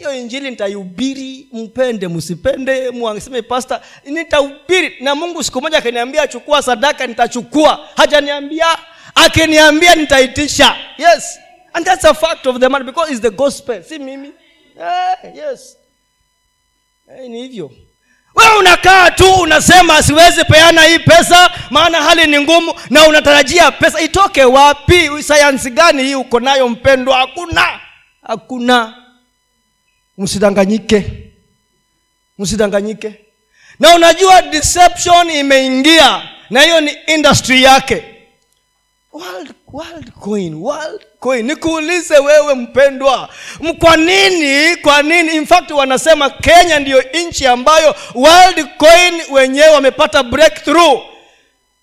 hiyo 0.00 0.14
injili 0.14 0.50
nitaihubiri 0.50 1.48
mpende 1.52 2.08
msipende 2.08 2.90
mwaseme 2.90 3.42
pasta 3.42 3.80
nitahubiri 4.04 4.96
na 5.00 5.14
mungu 5.14 5.44
siku 5.44 5.60
moja 5.60 5.78
akiniambia 5.78 6.26
chukua 6.28 6.62
sadaka 6.62 7.06
nitachukua. 7.06 7.88
Hajaniambia 7.96 8.66
akiniambia 9.14 9.94
nitaitisha. 9.94 10.76
Yes. 10.98 11.38
And 11.72 11.86
that's 11.86 12.04
a 12.04 12.14
fact 12.14 12.46
of 12.46 12.58
the 12.58 12.68
matter 12.68 12.86
because 12.86 13.12
it's 13.12 13.20
the 13.22 13.30
gospel 13.30 13.82
si 13.84 13.98
mimi. 13.98 14.28
Eh, 14.80 15.32
yes. 15.36 15.76
Eh, 17.18 17.30
ni 17.30 17.42
hivyo. 17.42 17.70
Wewe 18.34 18.56
unakaa 18.58 19.10
tu 19.10 19.32
unasema 19.34 20.02
siwezi 20.02 20.44
peana 20.44 20.82
hii 20.82 20.98
pesa 20.98 21.50
maana 21.70 22.02
hali 22.02 22.26
ni 22.26 22.40
ngumu 22.40 22.74
na 22.90 23.06
unatarajia 23.08 23.70
pesa. 23.70 24.00
Itoke 24.00 24.44
wapi? 24.44 25.22
Sayansi 25.22 25.70
gani 25.70 26.02
hii 26.02 26.14
uko 26.14 26.40
nayo 26.40 26.68
mpendwa? 26.68 27.16
Hakuna. 27.16 27.80
Hakuna 28.26 28.94
msidanganyike. 30.24 31.04
Msidanganyike. 32.38 33.14
Na 33.78 33.94
unajua 33.94 34.42
deception 34.42 35.30
imeingia 35.30 36.22
na 36.50 36.62
hiyo 36.62 36.80
ni 36.80 36.90
industry 37.06 37.62
yake. 37.62 38.04
World, 39.12 39.50
world 39.72 40.10
coin, 40.12 40.54
world 40.54 41.00
coin. 41.20 41.46
Nikuulize 41.46 42.18
wewe 42.18 42.54
mpendwa 42.54 43.28
kwa 43.78 43.96
nini 43.96 44.76
kwa 44.76 45.02
nini? 45.02 45.36
In 45.36 45.46
fact 45.46 45.70
wanasema 45.70 46.30
kenya 46.30 46.78
ndiyo 46.78 47.04
nchi 47.28 47.46
ambayo 47.46 47.94
world 48.14 48.66
coin 48.78 49.14
wenyewe 49.30 49.68
wamepata 49.68 50.22
breakthrough 50.22 51.00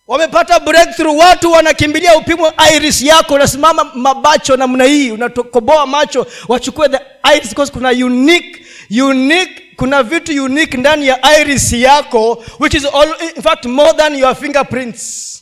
wamepata 0.08 0.60
breakthrough 0.60 1.18
watu 1.20 1.52
wanakimbilia 1.52 2.16
upimwe 2.16 2.52
iris 2.76 3.02
yako 3.02 3.34
unasimama 3.34 3.84
mabacho 3.94 4.58
namna 4.58 4.84
hii 4.84 5.12
unakoboa 5.12 5.86
macho 5.88 6.28
wachukue 6.48 6.90
the 6.90 7.00
iris 7.36 7.50
because 7.50 7.72
kuna 7.72 7.90
unique 7.90 8.66
unique 9.02 9.62
kuna 9.76 10.04
vitu 10.04 10.44
unique 10.44 10.78
ndani 10.78 11.08
ya 11.08 11.40
iris 11.40 11.74
yako 11.74 12.44
which 12.60 12.74
is 12.74 12.86
all, 12.86 13.16
in 13.36 13.42
fact 13.44 13.66
more 13.66 13.94
than 13.94 14.16
your 14.16 14.36
fingerprints. 14.36 15.34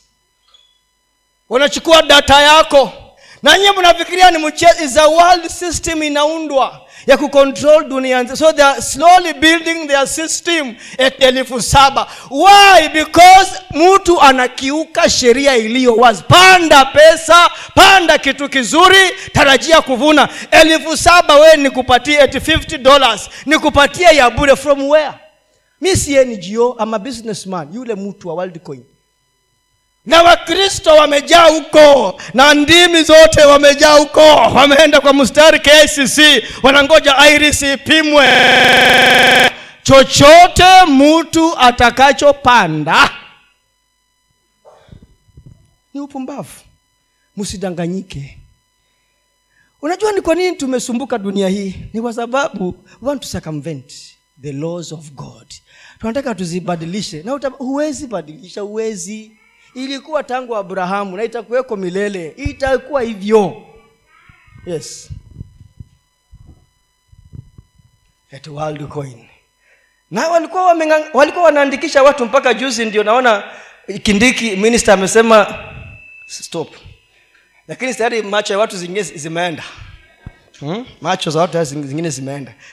Wanachukua 1.48 2.02
data 2.02 2.40
yako. 2.42 2.92
Na 3.42 3.58
nyie 3.58 3.72
mnafikiria 3.72 4.30
ni 4.30 4.38
mchezo 4.38 4.84
is 4.84 4.96
a 4.96 5.06
world 5.06 5.48
system 5.48 6.02
inaundwa 6.02 6.85
ya 7.06 7.16
kucontrol 7.16 7.84
dunia 7.88 8.22
nzima. 8.22 8.36
so 8.36 8.52
they 8.52 8.64
are 8.64 8.82
slowly 8.82 9.32
building 9.34 9.86
their 9.88 10.06
system 10.06 10.74
elfu 10.98 11.62
saba. 11.62 12.06
Why? 12.30 12.88
Because 12.88 13.50
mtu 13.74 14.20
anakiuka 14.22 15.10
sheria 15.10 15.56
iliyo 15.56 15.94
wazi. 15.94 16.22
Panda 16.28 16.84
pesa 16.84 17.50
panda 17.74 18.18
kitu 18.18 18.48
kizuri 18.48 19.10
tarajia 19.32 19.80
kuvuna. 19.82 20.28
Elfu 20.50 20.96
saba 20.96 21.34
wee 21.34 21.56
nikupatie 21.56 22.20
at 22.20 22.34
50 22.34 22.78
dollars 22.78 23.30
nikupatie 23.46 24.16
ya 24.16 24.30
bure 24.30 24.56
from 24.56 24.88
where? 24.88 25.12
Mi 25.80 25.96
si 25.96 26.16
ngo 26.52 26.72
ama 26.78 26.98
businessman. 26.98 27.68
Yule 27.74 27.94
mtu 27.94 28.28
wa 28.28 28.34
worldcoin 28.34 28.84
na 30.06 30.22
wakristo 30.22 30.90
wamejaa 30.96 31.44
huko 31.48 32.20
na 32.34 32.54
ndimi 32.54 33.02
zote 33.02 33.44
wamejaa 33.44 33.92
huko. 33.98 34.20
Wameenda 34.36 35.00
kwa 35.00 35.12
mstari 35.14 35.58
kcc 35.60 36.18
wanangoja 36.62 37.14
iris 37.30 37.62
ipimwe. 37.62 38.26
Chochote 39.82 40.64
mtu 40.88 41.58
atakachopanda 41.58 43.10
ni 45.94 46.00
upumbavu. 46.00 46.50
Msidanganyike 47.36 48.38
unajua 49.82 50.12
ni 50.12 50.20
kwa 50.20 50.34
nini 50.34 50.56
tumesumbuka 50.56 51.18
dunia 51.18 51.48
hii? 51.48 51.74
Ni 51.92 52.00
kwa 52.02 52.12
sababu 52.12 52.74
want 53.02 53.22
to 53.22 53.28
circumvent 53.28 53.92
the 54.42 54.52
laws 54.52 54.92
of 54.92 55.10
god. 55.12 55.46
Tunataka 56.00 56.34
tuzibadilishe. 56.34 57.22
Na 57.22 57.32
huwezi 57.58 58.06
badilisha 58.06 58.60
huwezi 58.60 59.36
ilikuwa 59.76 60.22
tangu 60.24 60.56
abrahamu 60.56 61.16
na 61.16 61.24
itakuweko 61.24 61.76
milele. 61.76 62.34
Itakuwa 62.36 63.02
hivyo. 63.02 63.62
Yes. 64.66 65.10
At 68.32 68.46
world 68.46 68.88
coin. 68.88 69.26
Na 70.10 70.28
walikuwa 70.28 70.62
wamenga- 70.74 71.10
walikuwa 71.14 71.44
wanaandikisha 71.44 72.02
watu 72.02 72.24
mpaka 72.26 72.54
juzi 72.54 72.84
ndio 72.84 73.02
naona 73.04 73.44
kindiki 74.02 74.56
minister 74.56 74.94
amesema 74.94 75.64
stop. 76.26 76.76
Lakini 77.68 77.94
tayari 77.94 78.22
macho 78.22 78.52
ya 78.52 78.58
watu 78.58 78.76
zingine 78.76 79.02
zimeenda. 79.02 79.64
Hmm? 80.60 80.86
macho 81.00 81.30
za 81.30 81.40
watu 81.40 81.64
zingine 81.64 82.10
zimeenda 82.10 82.54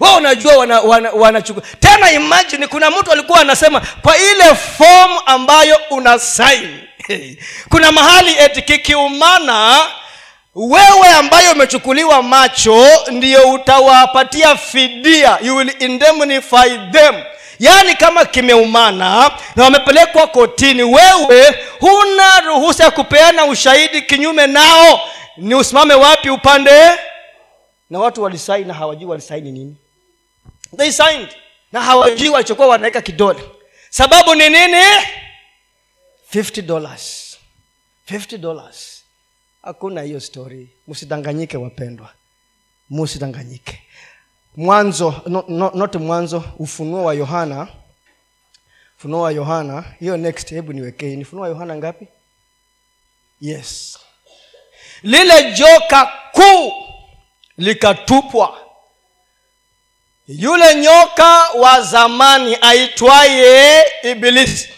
wao 0.00 0.16
unajua 0.16 0.56
wanachukua 0.56 0.90
wana, 0.90 1.10
wana 1.10 1.42
tena 1.80 2.12
imagine 2.12 2.66
kuna 2.66 2.90
mtu 2.90 3.12
alikuwa 3.12 3.40
anasema 3.40 3.80
kwa 4.02 4.16
ile 4.18 4.54
fomu 4.78 5.20
ambayo 5.26 5.80
una 5.90 6.18
sain 6.18 6.78
kuna 7.70 7.92
mahali 7.92 8.36
eti 8.38 8.62
kikiumana 8.62 9.86
wewe 10.54 11.08
ambayo 11.18 11.52
umechukuliwa 11.52 12.22
macho 12.22 12.86
ndiyo 13.10 13.50
utawapatia 13.50 14.56
fidia. 14.56 15.38
You 15.42 15.56
will 15.56 15.74
indemnify 15.78 16.78
them. 16.92 17.14
Yaani 17.60 17.94
kama 17.94 18.24
kimeumana 18.24 19.30
na 19.56 19.64
wamepelekwa 19.64 20.26
kotini 20.26 20.82
wewe 20.82 21.58
huna 21.80 22.40
ruhusa 22.40 22.84
ya 22.84 22.90
kupeana 22.90 23.44
ushahidi 23.44 24.02
kinyume 24.02 24.46
nao. 24.46 25.00
Ni 25.36 25.54
usimame 25.54 25.94
wapi 25.94 26.30
upande 26.30 26.90
na 27.92 27.98
watu 27.98 28.22
walisaini 28.22 28.68
na 28.68 28.74
hawajui 28.74 29.04
walisaini 29.04 29.52
nini. 29.52 29.76
They 30.76 30.92
signed 30.92 31.28
na 31.72 31.80
hawajui 31.82 32.28
walichokuwa 32.28 32.68
wanaweka 32.68 33.00
kidole. 33.02 33.42
Sababu 33.90 34.34
ni 34.34 34.48
nini? 34.48 34.82
50 36.34 36.62
dollars. 36.62 37.36
50 38.10 38.38
dollars. 38.38 39.02
Hakuna 39.62 40.02
hiyo 40.02 40.20
story. 40.20 40.68
Msidanganyike 40.88 41.56
wapendwa. 41.56 42.12
Msidanganyike 42.90 43.82
mwanzo 44.56 45.22
no, 45.26 45.44
no, 45.48 45.70
not 45.74 45.94
mwanzo 45.96 46.44
ufunuo 46.58 47.04
wa 47.04 47.14
yohana. 47.14 47.68
Ufunuo 48.98 49.20
wa 49.22 49.32
yohana. 49.32 49.84
Hiyo 50.00 50.16
next 50.16 50.48
hebu 50.50 50.72
niwekee. 50.72 51.16
Ni 51.16 51.22
ufunuo 51.22 51.42
wa 51.42 51.48
yohana 51.48 51.76
ngapi? 51.76 52.06
Yes. 53.40 53.98
Lile 55.02 55.52
joka 55.52 56.12
kuu 56.32 56.91
likatupwa. 57.62 58.58
Yule 60.28 60.74
nyoka 60.74 61.42
wa 61.50 61.80
zamani 61.80 62.56
aitwaye 62.60 63.84
ibilisi 64.02 64.68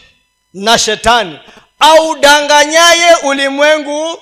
na 0.55 0.79
shetani 0.79 1.39
audanganyaye 1.81 3.15
ulimwengu 3.23 4.13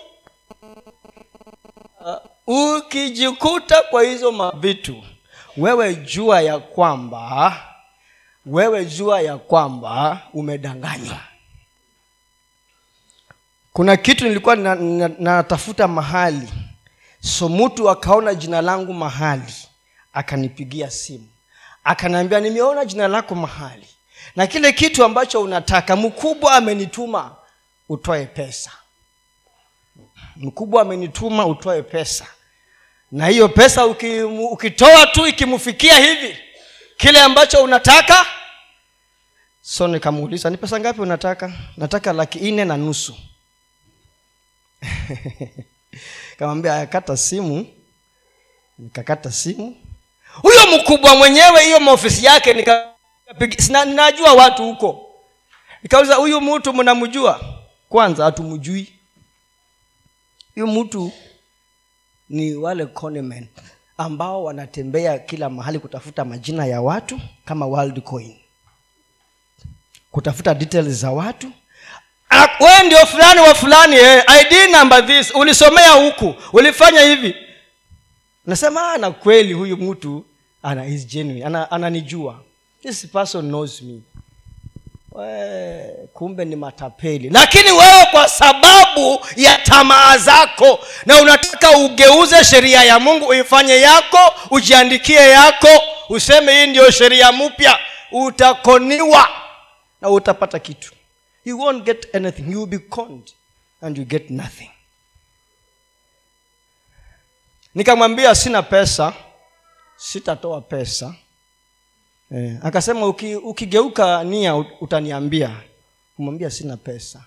uh, 2.01 2.77
ukijikuta 2.77 3.83
kwa 3.83 4.03
hizo 4.03 4.33
mavitu 4.33 5.05
wewe 5.57 5.95
jua 5.95 6.41
ya 6.41 6.59
kwamba 6.59 7.57
wewe 8.47 8.85
jua 8.85 9.21
ya 9.21 9.39
kwamba 9.39 10.21
umedanganywa. 10.33 11.19
Kuna 13.73 13.97
kitu 13.97 14.25
nilikuwa 14.29 14.57
na- 14.57 14.75
na- 14.75 15.11
natafuta 15.19 15.89
mahali 15.89 16.49
so 17.25 17.49
mtu 17.49 17.91
akaona 17.91 18.35
jina 18.35 18.61
langu 18.63 18.93
mahali 18.95 19.55
akanipigia 20.13 20.91
simu. 20.91 21.29
Akaniambia 21.85 22.41
nimeona 22.41 22.85
jina 22.85 23.09
lako 23.09 23.35
mahali 23.35 23.87
na 24.37 24.47
kile 24.47 24.73
kitu 24.73 25.05
ambacho 25.05 25.41
unataka 25.43 25.97
mkubwa 25.97 26.53
amenituma 26.55 27.37
utoe 27.89 28.27
pesa. 28.27 28.71
Mkubwa 30.37 30.83
amenituma 30.83 31.47
utoe 31.47 31.83
pesa. 31.83 32.27
Na 33.13 33.27
hiyo 33.27 33.49
pesa 33.49 33.87
uki, 33.87 34.21
ukitoa 34.23 35.07
tu 35.07 35.27
ikimfikia 35.27 35.99
hivi 35.99 36.39
kile 36.97 37.21
ambacho 37.23 37.63
unataka. 37.65 38.27
So 39.63 39.89
nikamuuliza 39.89 40.51
ni 40.51 40.57
pesa 40.57 40.81
ngapi 40.81 41.01
unataka? 41.01 41.53
Nataka 41.77 42.13
laki 42.13 42.51
nne 42.53 42.65
na 42.65 42.77
nusu 42.77 43.17
kamwambia 46.39 46.77
akata 46.77 47.17
simu. 47.17 47.67
Nikakata 48.79 49.33
simu. 49.33 49.77
Huyo 50.43 50.61
mkubwa 50.79 51.17
mwenyewe 51.17 51.65
hiyo 51.65 51.81
maofisi 51.81 52.25
yake 52.27 52.55
ninajua 53.87 54.33
watu 54.35 54.65
huko. 54.65 55.09
Nikauliza 55.83 56.15
huyu 56.15 56.41
mtu 56.41 56.73
mnamjua? 56.73 57.41
Kwanza 57.89 58.25
hatumjui. 58.25 58.93
Huyu 60.55 60.67
mtu 60.67 61.13
ni 62.29 62.55
wale 62.55 62.87
conmen 62.87 63.49
ambao 63.99 64.45
wanatembea 64.45 65.19
kila 65.19 65.51
mahali 65.51 65.79
kutafuta 65.79 66.25
majina 66.25 66.67
ya 66.67 66.81
watu 66.81 67.21
kama 67.45 67.67
world 67.67 68.01
coin 68.03 68.37
kutafuta 70.11 70.55
details 70.55 70.89
za 70.89 71.11
watu 71.11 71.53
wewe 72.61 72.83
ndio 72.87 73.07
fulani 73.07 73.41
wa 73.41 73.55
fulani 73.55 73.97
eh, 73.97 74.25
id 74.41 74.71
number 74.77 75.07
this. 75.07 75.35
Ulisomea 75.35 75.91
huku. 75.91 76.35
Ulifanya 76.53 77.01
hivi. 77.01 77.35
Nasema 78.47 78.93
"Ah, 78.93 78.99
na 78.99 79.11
kweli 79.11 79.53
huyu 79.53 79.77
mtu 79.77 80.25
ana 80.63 80.87
is 80.87 81.07
genuine. 81.07 81.45
Ana, 81.47 81.71
ananijua. 81.71 82.41
This 82.83 83.07
person 83.07 83.49
knows 83.49 83.83
me. 83.83 84.01
We, 85.13 85.85
kumbe 86.15 86.45
ni 86.45 86.57
matapeli. 86.57 87.31
Lakini 87.31 87.71
wewe 87.73 88.07
kwa 88.11 88.29
sababu 88.29 89.27
ya 89.37 89.59
tamaa 89.59 90.19
zako 90.19 90.79
na 91.07 91.23
unataka 91.23 91.71
ugeuze 91.71 92.45
sheria 92.45 92.83
ya 92.85 92.99
mungu 93.01 93.27
uifanye 93.27 93.81
yako 93.81 94.19
ujiandikie 94.51 95.29
yako 95.31 95.69
useme 96.09 96.53
hii 96.61 96.67
ndio 96.67 96.91
sheria 96.91 97.33
mpya 97.33 97.79
utakoniwa 98.13 99.29
na 100.01 100.11
utapata 100.11 100.59
kitu 100.59 100.93
you 101.45 101.59
won't 101.59 101.85
get 101.85 102.07
anything. 102.15 102.51
You 102.51 102.59
will 102.61 102.67
be 102.67 102.79
conned 102.79 103.33
and 103.81 103.99
you 103.99 104.05
get 104.05 104.31
nothing. 104.31 104.71
Nikamwambia 107.75 108.35
sina 108.35 108.63
pesa 108.63 109.15
sitatoa 109.97 110.61
pesa. 110.61 111.15
Eh, 112.31 112.59
akasema 112.63 113.07
uki, 113.07 113.35
ukigeuka 113.37 114.25
nia 114.25 114.57
utaniambia. 114.57 115.63
Kumwambia 116.17 116.51
sina 116.51 116.77
pesa. 116.77 117.25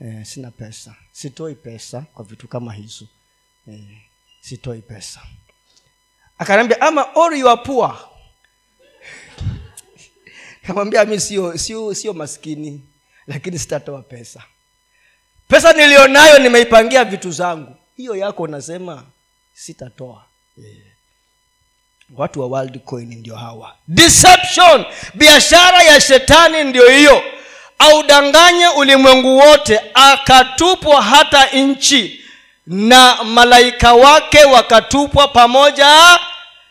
Eh, 0.00 0.24
sina 0.26 0.50
pesa. 0.50 0.94
Sitoi 1.12 1.54
pesa 1.54 2.00
kwa 2.14 2.24
vitu 2.24 2.48
kama 2.48 2.72
hizo. 2.72 3.06
Eh, 3.68 3.80
sitoi 4.40 4.82
pesa. 4.82 5.20
Akaniambia 6.38 6.80
ama 6.80 7.06
or 7.14 7.34
you 7.34 7.46
kamwambia 10.66 11.04
mi 11.04 11.20
sio 11.20 11.58
sio 11.58 11.94
sio 11.94 12.12
maskini 12.12 12.82
lakini 13.30 13.58
sitatoa 13.58 14.02
pesa. 14.02 14.42
Pesa 15.48 15.72
nilionayo 15.72 16.38
nimeipangia 16.38 17.04
vitu 17.04 17.30
zangu. 17.30 17.76
Hiyo 17.96 18.16
yako 18.16 18.42
unasema 18.42 19.02
sitatoa. 19.54 20.24
Yeah. 20.56 20.76
watu 22.16 22.40
wa 22.40 22.46
world 22.46 22.78
coin 22.84 23.14
ndio 23.18 23.36
hawa. 23.36 23.76
Deception 23.88 24.84
biashara 25.14 25.82
ya 25.82 26.00
shetani 26.00 26.64
ndio 26.64 26.88
hiyo. 26.90 27.22
Audanganye 27.78 28.68
ulimwengu 28.68 29.36
wote 29.38 29.80
akatupwa 29.94 31.02
hata 31.02 31.46
nchi 31.46 32.24
na 32.66 33.24
malaika 33.24 33.94
wake 33.94 34.44
wakatupwa 34.44 35.28
pamoja. 35.28 36.18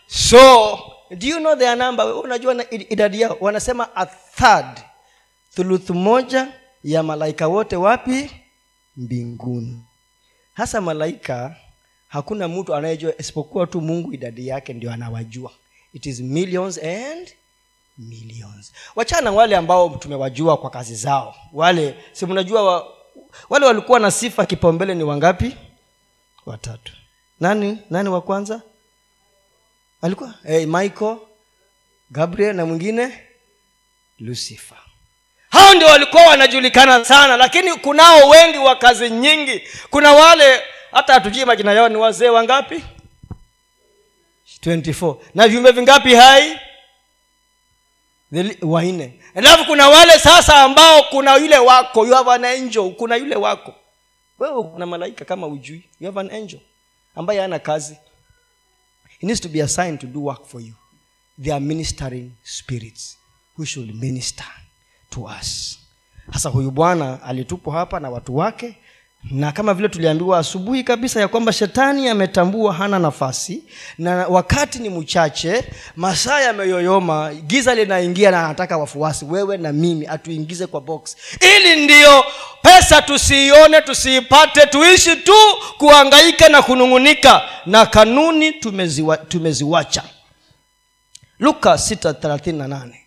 So 0.06 0.78
do 1.10 1.26
you 1.26 1.38
know 1.38 1.56
their 1.56 1.76
number? 1.76 2.06
Unajua 2.06 2.64
idadi 2.70 3.20
yao. 3.20 3.36
Wanasema 3.40 3.88
a 3.96 4.06
third 4.06 4.80
thuluthi 5.54 5.92
moja 5.92 6.52
ya 6.84 7.02
malaika 7.02 7.48
wote 7.48 7.76
wapi? 7.76 8.30
Mbinguni. 8.96 9.82
Hasa 10.54 10.80
malaika 10.80 11.56
hakuna 12.08 12.48
mtu 12.48 12.74
anayejua 12.74 13.12
isipokuwa 13.18 13.66
tu 13.66 13.80
mungu 13.80 14.12
idadi 14.12 14.46
yake 14.48 14.72
ndio 14.72 14.92
anawajua. 14.92 15.52
It 15.92 16.06
is 16.06 16.20
millions 16.20 16.78
and 16.78 17.28
millions. 17.98 18.72
Wachana 18.96 19.32
wale 19.32 19.56
ambao 19.56 19.88
tumewajua 19.88 20.56
kwa 20.56 20.70
kazi 20.70 20.94
zao. 20.94 21.34
Wale 21.52 21.94
si 22.12 22.26
mnajua 22.26 22.62
wa, 22.62 22.94
wale 23.48 23.66
walikuwa 23.66 24.00
na 24.00 24.10
sifa 24.10 24.46
kipaumbele 24.46 24.94
ni 24.94 25.02
wangapi? 25.04 25.56
Watatu. 26.46 26.92
Nani 27.40 27.78
nani 27.90 28.08
wa 28.08 28.20
kwanza? 28.22 28.62
Alikuwa? 30.02 30.34
Hey, 30.42 30.66
michael 30.66 31.16
gabriel 32.10 32.56
na 32.56 32.66
mwingine 32.66 33.18
lucifer 34.18 34.78
hao 35.50 35.74
ndio 35.74 35.88
walikuwa 35.88 36.26
wanajulikana 36.26 37.04
sana 37.04 37.36
lakini 37.36 37.74
kunao 37.74 38.28
wengi 38.28 38.58
wa 38.58 38.76
kazi 38.76 39.10
nyingi. 39.10 39.62
Kuna 39.90 40.12
wale 40.12 40.62
hata 40.92 41.12
hatujui 41.14 41.44
majina 41.44 41.72
yao 41.72 41.88
ni 41.88 41.96
wazee 41.96 42.28
wangapi? 42.28 42.84
24 44.62 45.16
na 45.34 45.48
viumbe 45.48 45.70
vingapi 45.72 46.14
hai? 46.14 46.58
Wanne. 48.62 49.20
Alafu 49.34 49.64
kuna 49.64 49.88
wale 49.88 50.18
sasa 50.18 50.62
ambao 50.62 51.02
kuna 51.02 51.36
yule 51.36 51.58
wako 51.58 52.06
you 52.06 52.14
have 52.14 52.30
an 52.30 52.44
angel 52.44 52.94
kuna 52.94 53.16
yule 53.16 53.36
wako. 53.36 53.74
Wewe 54.38 54.62
kuna 54.62 54.86
malaika 54.86 55.24
kama 55.24 55.46
ujui 55.46 55.84
you 56.00 56.06
have 56.06 56.20
an 56.20 56.30
angel 56.30 56.60
ambaye 57.14 57.40
hana 57.40 57.58
kazi. 57.58 57.96
He 59.20 59.26
needs 59.26 59.40
to 59.40 59.48
be 59.48 59.62
assigned 59.62 60.00
to 60.00 60.06
do 60.06 60.20
work 60.24 60.46
for 60.46 60.60
you. 60.62 60.74
They 61.42 61.52
are 61.52 61.60
ministering 61.64 62.30
spirits 62.44 63.18
who 63.56 63.64
should 63.64 63.94
minister 63.94 64.46
to 65.10 65.20
us. 65.40 65.78
Sasa 66.32 66.48
huyu 66.48 66.70
bwana 66.70 67.22
alitupwa 67.22 67.74
hapa 67.74 68.00
na 68.00 68.10
watu 68.10 68.36
wake 68.36 68.74
na 69.30 69.52
kama 69.52 69.74
vile 69.74 69.88
tuliambiwa 69.88 70.38
asubuhi 70.38 70.84
kabisa 70.84 71.20
ya 71.20 71.28
kwamba 71.28 71.52
shetani 71.52 72.08
ametambua 72.08 72.72
hana 72.74 72.98
nafasi 72.98 73.62
na 73.98 74.26
wakati 74.28 74.78
ni 74.78 74.88
mchache 74.88 75.64
masaa 75.96 76.40
yameyoyoma 76.40 77.34
giza 77.34 77.74
linaingia 77.74 78.30
na 78.30 78.44
anataka 78.44 78.78
wafuasi 78.78 79.24
wewe 79.24 79.56
na 79.56 79.72
mimi 79.72 80.06
atuingize 80.06 80.66
kwa 80.66 80.80
box. 80.80 81.16
Ili 81.56 81.84
ndiyo 81.84 82.24
pesa 82.62 83.02
tusiione 83.02 83.80
tusiipate 83.82 84.66
tuishi 84.66 85.16
tu 85.16 85.34
kuangaika 85.78 86.48
na 86.48 86.62
kunung'unika 86.62 87.42
na 87.66 87.86
kanuni 87.86 88.52
tumeziwa, 88.52 89.16
tumeziwacha. 89.16 90.02
Luka 91.38 91.74
638 91.74 92.99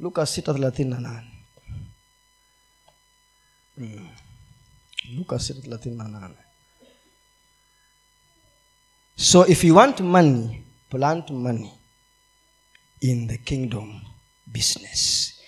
luka 0.00 0.22
638 0.22 1.22
mm. 3.76 4.08
luka 5.16 5.36
638 5.36 6.30
so 9.16 9.46
if 9.46 9.64
you 9.64 9.74
want 9.76 10.00
money 10.00 10.62
plant 10.90 11.30
money 11.30 11.70
in 13.00 13.26
the 13.26 13.38
kingdom 13.38 14.00
business. 14.52 15.40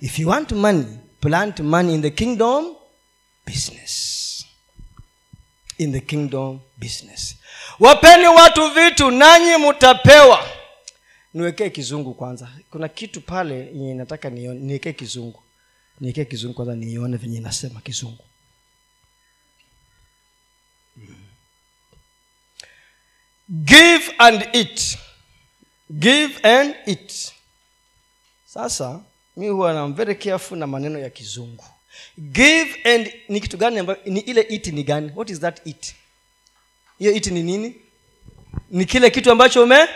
If 0.00 0.18
you 0.18 0.28
want 0.28 0.52
money 0.52 0.86
plant 1.20 1.60
money 1.60 1.94
in 1.94 2.00
the 2.00 2.10
kingdom 2.10 2.76
business. 3.44 4.44
In 5.78 5.92
the 5.92 6.00
kingdom 6.00 6.60
business. 6.78 7.36
Wapeni 7.80 8.26
watu 8.26 8.68
vitu 8.70 9.10
nanyi 9.10 9.56
mtapewa 9.56 10.48
niwekee 11.36 11.70
kizungu 11.70 12.14
kwanza. 12.14 12.48
Kuna 12.70 12.88
kitu 12.88 13.20
pale 13.20 13.64
nataka 13.94 14.30
niwekee 14.30 14.92
kizungu. 14.92 15.42
Niwekee 16.00 16.24
kizungu 16.24 16.54
kwanza 16.54 16.74
nione 16.76 17.16
venye 17.16 17.36
inasema 17.38 17.80
kizungu. 17.80 18.24
Give 23.64 24.14
and 24.18 24.48
eat. 24.52 24.98
Give 25.98 26.40
and 26.42 26.74
eat. 26.86 27.32
Sasa 28.46 29.00
mi 29.36 29.48
huwa 29.48 29.72
na 29.72 29.86
very 29.88 30.14
careful 30.14 30.58
na 30.58 30.66
maneno 30.66 30.98
ya 30.98 31.10
kizungu. 31.10 31.64
Give 32.18 32.80
and 32.84 33.12
ni 33.28 33.40
kitu 33.40 33.56
gani 33.56 33.78
ambayo 33.78 33.98
ni 34.06 34.20
ile 34.20 34.40
it 34.40 34.66
ni 34.66 34.82
gani? 34.84 35.12
What 35.14 35.30
is 35.30 35.40
that 35.40 35.66
it 35.66 35.94
hiyo 36.98 37.12
it 37.12 37.26
ni 37.26 37.42
nini? 37.42 37.74
Ni 38.70 38.84
kile 38.84 39.10
kitu 39.10 39.30
ambacho 39.30 39.62
ume 39.62 39.88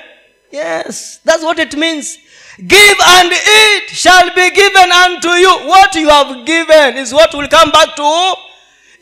yes 0.53 1.21
that's 1.25 1.43
what 1.43 1.59
it 1.59 1.75
means. 1.77 2.19
Give 2.67 2.97
and 3.07 3.33
it 3.33 3.89
shall 3.91 4.35
be 4.35 4.51
given 4.51 4.93
unto 4.93 5.29
you. 5.31 5.51
What 5.69 5.95
you 5.95 6.09
have 6.09 6.45
given 6.45 6.97
is 6.99 7.13
what 7.13 7.33
will 7.35 7.49
come 7.49 7.71
back 7.71 7.97
to 7.97 8.35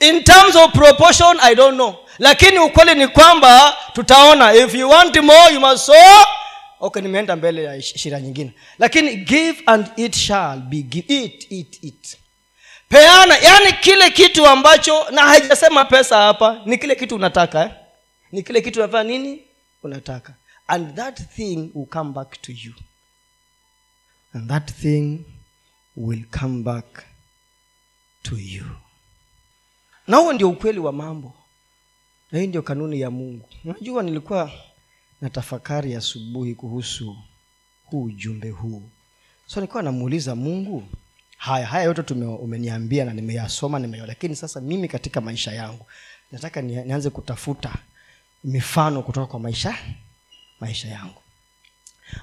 in 0.00 0.22
terms 0.22 0.54
of 0.56 0.72
proportion 0.72 1.38
i 1.40 1.54
don't 1.54 1.74
know. 1.76 1.96
Lakini 2.18 2.58
ukweli 2.58 2.94
ni 2.94 3.08
kwamba 3.08 3.76
tutaona. 3.92 4.54
If 4.54 4.74
you 4.74 4.88
want 4.88 5.16
more 5.22 5.52
you 5.52 5.60
must 5.60 5.86
sow. 5.86 6.24
Okay 6.80 7.02
nimeenda 7.02 7.36
mbele 7.36 7.62
ya 7.64 7.82
shira 7.82 8.20
nyingine. 8.20 8.52
Lakini 8.78 9.16
give 9.16 9.62
and 9.66 9.86
it 9.96 10.16
shall 10.16 10.58
be 10.60 10.82
give. 10.82 11.14
Eat, 11.14 11.46
eat, 11.52 11.84
eat. 11.84 12.16
peana 12.88 13.36
yani 13.38 13.72
kile 13.72 14.10
kitu 14.10 14.46
ambacho 14.46 15.06
na 15.10 15.22
haijasema 15.22 15.84
pesa 15.84 16.16
hapa 16.16 16.60
ni 16.66 16.78
kile 16.78 16.94
kitu 16.94 17.14
unataka 17.14 17.62
eh? 17.62 17.70
ni 18.32 18.42
kile 18.42 18.60
kitu 18.60 18.78
unafanya 18.80 19.04
nini? 19.10 19.42
Unataka 19.82 20.32
and 20.68 20.94
that 20.96 21.20
thing 21.34 21.70
will 21.74 21.86
come 21.86 22.12
back 22.12 22.42
to 22.42 22.52
you. 22.52 22.74
And 24.32 24.48
that 24.50 24.70
thing 24.72 25.24
will 25.96 26.24
come 26.30 26.62
back 26.62 27.04
to 28.22 28.36
you. 28.36 28.64
Na 30.06 30.16
huo 30.16 30.32
ndio 30.32 30.50
ukweli 30.50 30.78
wa 30.78 30.92
mambo. 30.92 31.34
Na 32.32 32.38
hii 32.38 32.46
ndio 32.46 32.62
kanuni 32.62 33.00
ya 33.00 33.10
mungu. 33.10 33.48
Unajua 33.64 34.02
nilikuwa 34.02 34.52
na 35.20 35.30
tafakari 35.30 35.94
asubuhi 35.94 36.54
kuhusu 36.54 37.16
huu 37.84 38.02
ujumbe 38.04 38.50
huu. 38.50 38.82
So 39.46 39.60
nilikuwa 39.60 39.82
namuuliza 39.82 40.34
mungu 40.34 40.88
haya 41.36 41.66
haya 41.66 41.84
yote 41.84 42.02
tume, 42.02 42.26
umeniambia 42.26 43.04
na 43.04 43.12
nimeyasoma 43.14 43.78
nimeyo 43.78 44.06
lakini 44.06 44.36
sasa 44.36 44.60
mimi 44.60 44.88
katika 44.88 45.20
maisha 45.20 45.52
yangu 45.52 45.86
nataka 46.32 46.62
nianze 46.62 47.10
kutafuta 47.10 47.74
mifano 48.44 49.02
kutoka 49.02 49.26
kwa 49.26 49.40
maisha 49.40 49.78
maisha 50.60 50.88
yangu. 50.88 51.22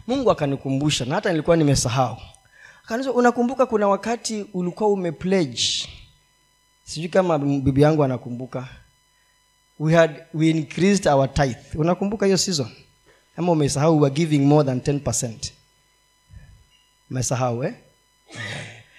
Mungu 0.07 0.31
akanikumbusha 0.31 1.05
na 1.05 1.15
hata 1.15 1.29
nilikuwa 1.31 1.57
nimesahau. 1.57 2.17
Akaniza 2.85 3.11
unakumbuka 3.11 3.65
kuna 3.65 3.87
wakati 3.87 4.45
ulikuwa 4.53 4.89
umepledge 4.89 5.63
sijui 6.83 7.09
kama 7.09 7.39
bibi 7.39 7.81
yangu 7.81 8.03
anakumbuka. 8.03 8.67
We 9.79 9.93
had 9.95 10.23
we 10.33 10.49
increased 10.49 11.07
our 11.07 11.33
tithe. 11.33 11.57
Unakumbuka 11.75 12.25
hiyo 12.25 12.37
season? 12.37 12.71
Ama 13.37 13.51
umesahau 13.51 14.01
we 14.01 14.09
giving 14.09 14.39
more 14.39 14.65
than 14.65 14.79
10 14.79 15.51
umesahau 17.11 17.63
eh? 17.63 17.73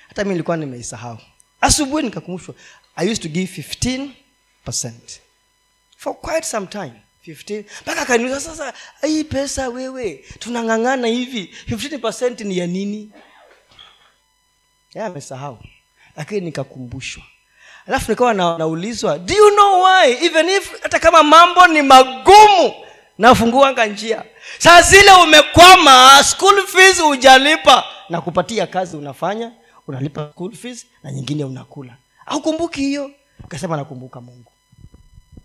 hata 0.09 0.25
mi 0.25 0.31
nilikuwa 0.31 0.57
nimeisahau. 0.57 1.19
Asubuhi 1.61 2.03
nikakumbushwa 2.03 2.55
i 2.97 3.11
used 3.11 3.23
to 3.23 3.29
give 3.29 3.63
15 3.63 5.19
for 5.97 6.15
quite 6.21 6.43
some 6.47 6.67
time 6.67 6.93
15 7.27 7.65
mpaka 7.83 8.01
akaniuliza 8.03 8.41
sasa 8.41 8.73
hii 9.03 9.25
pesa 9.25 9.69
wewe 9.69 10.25
tunang'ang'ana 10.39 11.07
hivi 11.07 11.55
15 11.69 12.45
ni 12.45 12.59
ya 12.59 12.67
nini? 12.67 13.11
Amesahau. 15.05 15.59
Lakini 16.17 16.41
nikakumbushwa. 16.41 17.23
Alafu 17.87 18.11
nikawa 18.11 18.35
na, 18.35 18.59
naulizwa 18.59 19.19
do 19.19 19.35
you 19.35 19.51
know 19.51 19.83
why? 19.85 20.13
Even 20.25 20.49
if 20.49 20.83
hata 20.83 20.99
kama 20.99 21.23
mambo 21.23 21.67
ni 21.67 21.83
magumu 21.83 22.75
nafunguanga 23.19 23.87
njia. 23.87 24.25
Saa 24.59 24.83
zile 24.83 25.13
umekwama 25.13 26.25
school 26.25 26.67
fees 26.67 27.01
hujalipa 27.01 27.85
na 28.09 28.21
kupatia 28.21 28.67
kazi 28.67 28.97
unafanya 28.97 29.53
unalipa 29.87 30.31
school 30.33 30.53
fees 30.57 30.87
na 31.03 31.13
nyingine 31.13 31.45
unakula. 31.45 31.97
Aukumbuki 32.27 32.81
hiyo? 32.81 33.11
Kasema 33.49 33.77
nakumbuka 33.77 34.21
mungu. 34.21 34.53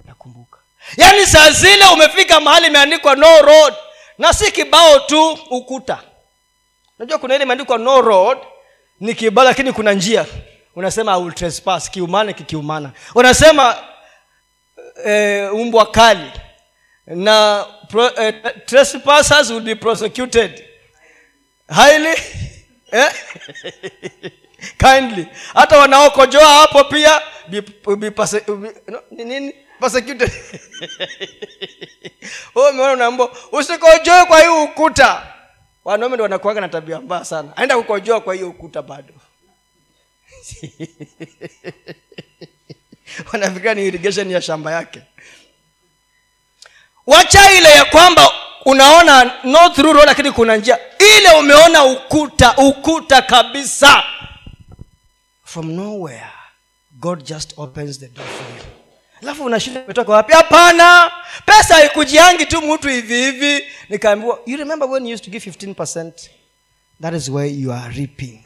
Nakumbuka 0.07 0.57
yaani 0.97 1.25
saa 1.25 1.51
zile 1.51 1.85
umefika 1.93 2.39
mahali 2.39 2.67
imeandikwa 2.67 3.15
no 3.15 3.41
road 3.41 3.73
na 4.17 4.33
si 4.33 4.51
kibao 4.51 4.99
tu 4.99 5.31
ukuta. 5.49 6.03
Unajua 6.99 7.17
kuna 7.17 7.35
ile 7.35 7.43
imeandikwa 7.43 7.77
no 7.77 8.01
road 8.01 8.37
ni 8.99 9.15
kibao 9.15 9.45
lakini 9.45 9.73
kuna 9.73 9.93
njia. 9.93 10.25
Unasema 10.75 11.31
trespass 11.31 11.91
kiumana 11.91 12.33
kikiumana. 12.33 12.91
Unasema 13.15 13.75
e, 15.05 15.41
umbwa 15.47 15.85
kali 15.85 16.31
na 17.05 17.65
pro, 17.89 18.11
e, 18.21 18.31
trespassers 18.65 19.49
will 19.49 19.61
be 19.61 19.75
prosecuted. 19.75 20.63
Highly 21.75 22.15
eh? 22.91 23.11
kindly. 24.83 25.27
Hata 25.53 25.77
wanaokojoa 25.77 26.45
hapo 26.47 26.83
pia 26.83 27.21
be, 27.47 27.61
be, 27.61 28.09
be, 28.11 28.25
no, 28.87 29.01
nini 29.11 29.55
persecuted 29.81 30.31
umeona 32.69 32.93
unaambiwa 32.93 33.35
usikojoe 33.51 34.25
kwa 34.25 34.39
hiyo 34.39 34.63
ukuta. 34.63 35.27
Wanaume 35.85 36.15
ndo 36.15 36.23
wanakuaga 36.23 36.61
na 36.61 36.69
tabia 36.69 36.99
mbaya 37.01 37.25
sana. 37.25 37.57
Aenda 37.57 37.77
kukojoa 37.77 38.21
kwa 38.21 38.33
hiyo 38.35 38.49
ukuta 38.49 38.81
bado. 38.81 39.13
Wanafikiria 43.33 43.73
ni 43.73 43.85
irrigation 43.87 44.31
ya 44.31 44.41
shamba 44.41 44.71
yake. 44.71 45.01
Wacha 47.07 47.51
ile 47.51 47.69
ya 47.71 47.85
kwamba 47.85 48.31
unaona 48.65 49.23
no 49.43 49.73
road 49.77 50.05
lakini 50.05 50.31
kuna 50.31 50.55
njia. 50.55 50.79
Ile 51.17 51.31
umeona 51.39 51.83
ukuta 51.83 52.57
ukuta 52.57 53.21
kabisa. 53.21 54.03
From 55.45 55.71
nowhere 55.71 56.31
god 56.91 57.23
just 57.23 57.53
opens 57.57 57.99
the 57.99 58.07
door 58.07 58.25
for 58.25 58.45
you 58.57 58.80
alafu 59.21 59.43
unashinda 59.43 59.79
umetoka 59.81 60.11
wapi? 60.11 60.33
Hapana! 60.33 61.11
Pesa 61.45 61.75
haikujiangi 61.75 62.45
tu 62.45 62.61
mtu 62.61 62.89
hivi 62.89 63.15
hivi. 63.15 63.63
Nikaambiwa 63.89 64.39
you 64.45 64.57
remember 64.57 64.89
when 64.89 65.05
you 65.05 65.13
used 65.13 65.25
to 65.25 65.31
give 65.31 65.49
15 65.51 66.11
that 67.01 67.13
is 67.13 67.29
where 67.29 67.49
you 67.53 67.73
are 67.73 67.93
reaping. 67.93 68.43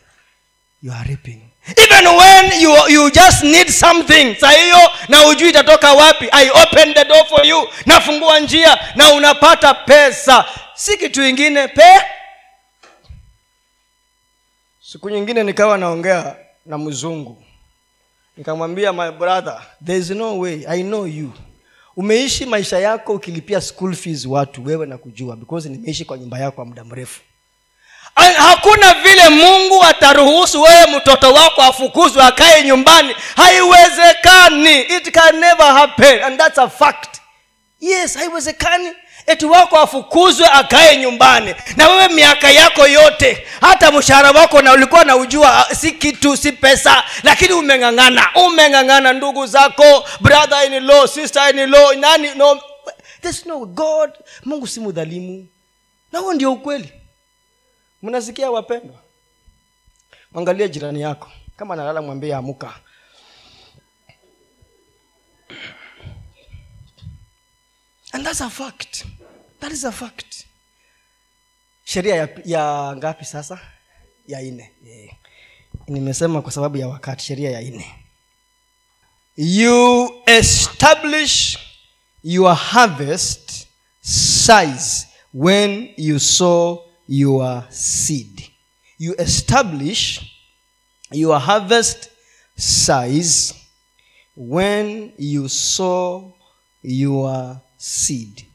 You 0.83 0.91
are 0.93 1.03
reaping. 1.09 1.41
Even 1.77 2.07
when 2.07 2.61
you, 2.61 2.75
you 2.89 3.09
just 3.11 3.43
need 3.43 3.69
something 3.69 4.35
saa 4.35 4.51
hiyo 4.51 4.77
na 5.09 5.25
ujui 5.27 5.49
itatoka 5.49 5.93
wapi 5.93 6.29
i 6.31 6.49
open 6.49 6.93
the 6.93 7.05
door 7.05 7.25
for 7.27 7.45
you. 7.45 7.67
Nafungua 7.85 8.39
njia 8.39 8.77
na 8.95 9.13
unapata 9.13 9.73
pesa. 9.73 10.45
Si 10.75 10.97
kitu 10.97 11.23
ingine 11.23 11.67
pe 11.67 12.01
siku 14.81 15.09
nyingine 15.09 15.43
nikawa 15.43 15.77
naongea 15.77 16.35
na 16.65 16.77
mzungu 16.77 17.43
nikamwambia 18.37 18.93
my 18.93 19.11
brother 19.11 19.61
there 19.85 19.99
is 19.99 20.09
no 20.09 20.39
way. 20.39 20.65
I 20.67 20.81
know 20.83 21.05
you. 21.07 21.31
Umeishi 21.97 22.45
maisha 22.45 22.79
yako 22.79 23.13
ukilipia 23.13 23.61
school 23.61 23.95
fees 23.95 24.25
watu 24.25 24.65
wewe 24.65 24.85
na 24.85 24.97
kujua 24.97 25.35
because 25.35 25.69
nimeishi 25.69 26.05
kwa 26.05 26.17
nyumba 26.17 26.39
yako 26.39 26.55
kwa 26.55 26.65
muda 26.65 26.83
mrefu. 26.83 27.21
Hakuna 28.37 28.93
vile 28.93 29.29
mungu 29.29 29.83
ataruhusu 29.83 30.61
wewe 30.61 30.97
mtoto 30.97 31.33
wako 31.33 31.61
afukuzwe 31.61 32.23
akae 32.23 32.63
nyumbani. 32.63 33.15
Haiwezekani. 33.35 34.81
It 34.81 35.11
can 35.11 35.35
never 35.39 35.65
happen. 35.65 36.23
And 36.23 36.37
that's 36.39 36.57
a 36.57 36.69
fact. 36.69 37.21
Yes 37.79 38.17
haiwezekani 38.17 38.89
eti 39.25 39.45
wako 39.45 39.77
afukuzwe 39.79 40.47
akae 40.47 40.97
nyumbani. 40.97 41.55
Na 41.77 41.89
wewe 41.89 42.07
miaka 42.07 42.51
yako 42.51 42.87
yote 42.87 43.47
hata 43.61 43.91
mshahara 43.91 44.31
wako 44.31 44.61
na 44.61 44.73
ulikuwa 44.73 45.03
na 45.05 45.15
ujua 45.17 45.67
si 45.75 45.91
kitu 45.91 46.37
si 46.37 46.51
pesa 46.51 47.03
lakini 47.23 47.53
umeng'ang'ana 47.53 48.27
umeng'ang'ana 48.35 49.13
ndugu 49.13 49.45
zako 49.47 50.05
brother 50.21 50.65
in 50.73 50.83
law 50.83 51.07
sister 51.07 51.55
in 51.55 51.69
law 51.69 51.93
nani 51.93 52.35
no 52.35 52.61
there's 53.21 53.45
no 53.45 53.65
god. 53.65 54.11
Mungu 54.45 54.67
si 54.67 54.79
mudhalimu 54.79 55.47
na 56.11 56.19
huo 56.19 56.33
ndio 56.33 56.53
ukweli. 56.53 56.91
Mnasikia 58.01 58.51
wapendwa? 58.51 58.95
Mwangalie 60.31 60.69
jirani 60.69 61.01
yako. 61.01 61.31
Kama 61.57 61.73
analala 61.73 62.01
mwambie 62.01 62.35
amuka. 62.35 62.73
And 68.13 68.25
that's 68.25 68.41
a 68.41 68.49
fact 68.49 68.94
that 69.65 69.71
is 69.71 69.83
a 69.83 69.91
fact. 69.91 70.45
Sheria 71.85 72.15
ya, 72.15 72.27
ya 72.45 72.95
ngapi 72.97 73.25
sasa? 73.25 73.59
Ya 74.27 74.41
nne. 74.41 74.71
Yeah. 74.83 75.13
nimesema 75.87 76.41
kwa 76.41 76.51
sababu 76.51 76.77
ya 76.77 76.87
wakati 76.87 77.25
sheria 77.25 77.51
ya 77.51 77.61
nne. 77.61 77.85
You 79.37 80.11
establish 80.27 81.57
your 82.23 82.55
harvest 82.55 83.67
size 84.01 85.07
when 85.33 85.93
you 85.97 86.19
sow 86.19 86.85
your 87.07 87.63
seed. 87.69 88.43
You 88.99 89.15
establish 89.17 90.21
your 91.11 91.39
harvest 91.39 92.09
size 92.57 93.53
when 94.37 95.11
you 95.17 95.49
sow 95.49 96.33
your 96.83 97.57
seed 97.77 98.45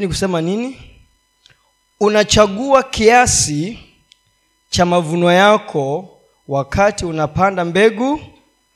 ni 0.00 0.08
kusema 0.08 0.40
nini? 0.40 0.80
Unachagua 2.00 2.82
kiasi 2.82 3.78
cha 4.70 4.86
mavuno 4.86 5.32
yako 5.32 6.18
wakati 6.48 7.04
unapanda 7.04 7.64
mbegu 7.64 8.20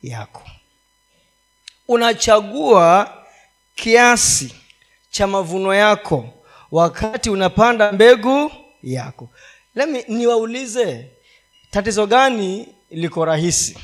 yako. 0.03 0.43
Unachagua 1.89 3.15
kiasi 3.75 4.55
cha 5.11 5.27
mavuno 5.27 5.75
yako 5.75 6.29
wakati 6.71 7.31
unapanda 7.31 7.93
mbegu 7.93 8.53
yako. 8.83 9.29
Lemi, 9.75 10.05
niwaulize 10.09 11.07
tatizo 11.71 12.07
gani 12.07 12.69
liko 12.91 13.25
rahisi? 13.25 13.79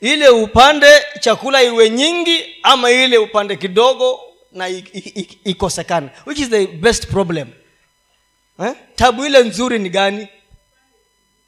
Ile 0.00 0.28
upande 0.28 0.86
chakula 1.20 1.62
iwe 1.62 1.90
nyingi 1.90 2.44
ama 2.62 2.90
ile 2.90 3.18
upande 3.18 3.56
kidogo 3.56 4.20
na 4.54 4.68
ikosekane 5.44 6.10
which 6.26 6.38
is 6.38 6.48
the 6.48 6.66
best 6.66 7.06
problem? 7.06 7.48
Eh? 8.60 8.74
tabu 8.96 9.24
ile 9.26 9.42
nzuri 9.44 9.78
ni 9.78 9.90
gani? 9.90 10.28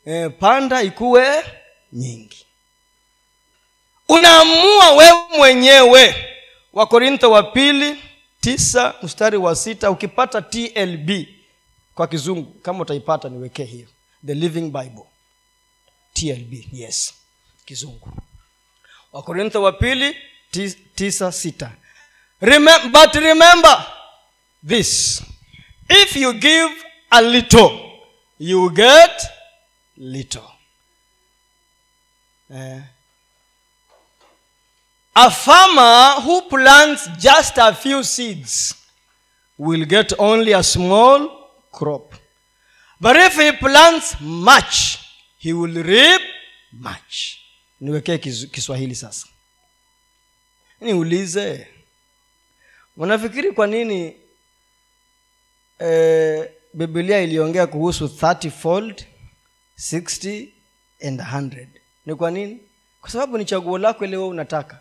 Eh, 0.04 0.30
panda 0.40 0.82
ikuwe 0.82 1.44
nyingi. 1.92 2.46
Unaamua 4.08 4.90
wewe 4.92 5.18
mwenyewe. 5.38 6.14
Wakorintho 6.72 7.30
wa 7.30 7.42
pili 7.42 8.02
tisa 8.40 8.94
mstari 9.02 9.36
wa 9.36 9.56
sita 9.56 9.90
ukipata 9.90 10.42
tlb 10.42 11.10
kwa 11.94 12.06
kizungu 12.08 12.52
kama 12.52 12.80
utaipata 12.82 13.28
niwekee 13.28 13.64
hiyo 13.64 13.88
the 14.26 14.34
living 14.34 14.70
bible. 14.70 15.04
Tlb 16.12 16.54
yes. 16.72 17.14
Kizungu. 17.64 18.08
Wakorintho 19.12 19.62
wa 19.62 19.72
pili 19.72 20.16
tis 20.50 20.76
tisa 20.94 21.32
sita 21.32 21.72
Remem- 22.42 22.92
but 22.92 23.14
remember 23.14 23.86
this. 24.62 25.22
If 25.88 26.16
you 26.16 26.34
give 26.34 26.70
a 27.12 27.22
little 27.22 27.82
you 28.38 28.70
get 28.70 29.22
little. 29.96 30.50
Eh. 32.50 32.80
a 35.16 35.30
farmer 35.30 36.20
who 36.20 36.42
plants 36.42 37.08
just 37.18 37.56
a 37.58 37.74
few 37.74 38.02
seeds 38.04 38.74
will 39.58 39.84
get 39.84 40.12
only 40.18 40.52
a 40.52 40.62
small 40.62 41.48
crop. 41.72 42.14
But 43.00 43.16
if 43.16 43.34
he 43.36 43.50
plants 43.52 44.16
much 44.20 44.98
he 45.38 45.52
will 45.52 45.82
reap 45.82 46.20
much. 46.72 47.40
Niwekee 47.80 48.18
kiswahili 48.50 48.94
sasa. 48.94 49.26
Niulize 50.80 51.66
unafikiri 52.96 53.52
kwa 53.52 53.66
nini 53.66 54.16
e, 55.80 56.50
bibilia 56.74 57.20
iliongea 57.20 57.66
kuhusu 57.66 58.04
30 58.04 58.50
fold 58.50 59.04
60 59.78 60.48
and 61.06 61.20
100 61.20 61.66
ni 62.06 62.14
kwa 62.14 62.30
nini? 62.30 62.58
Kwa 63.00 63.10
sababu 63.10 63.38
ni 63.38 63.44
chaguo 63.44 63.78
lako 63.78 64.04
ile 64.04 64.16
unataka. 64.16 64.78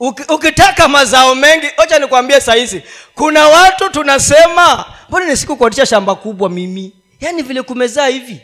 Uki, 0.00 0.22
ukitaka 0.32 0.88
mazao 0.88 1.34
mengi 1.34 1.66
ocha 1.76 1.98
nikwambie 1.98 2.40
sahizi 2.40 2.82
kuna 3.14 3.48
watu 3.48 3.90
tunasema 3.90 4.84
mbona 5.08 5.26
nisikukodisha 5.26 5.86
shamba 5.86 6.14
kubwa 6.14 6.50
mimi? 6.50 6.92
Yaani 7.20 7.42
vile 7.42 7.62
kumezaa 7.62 8.06
hivi 8.06 8.40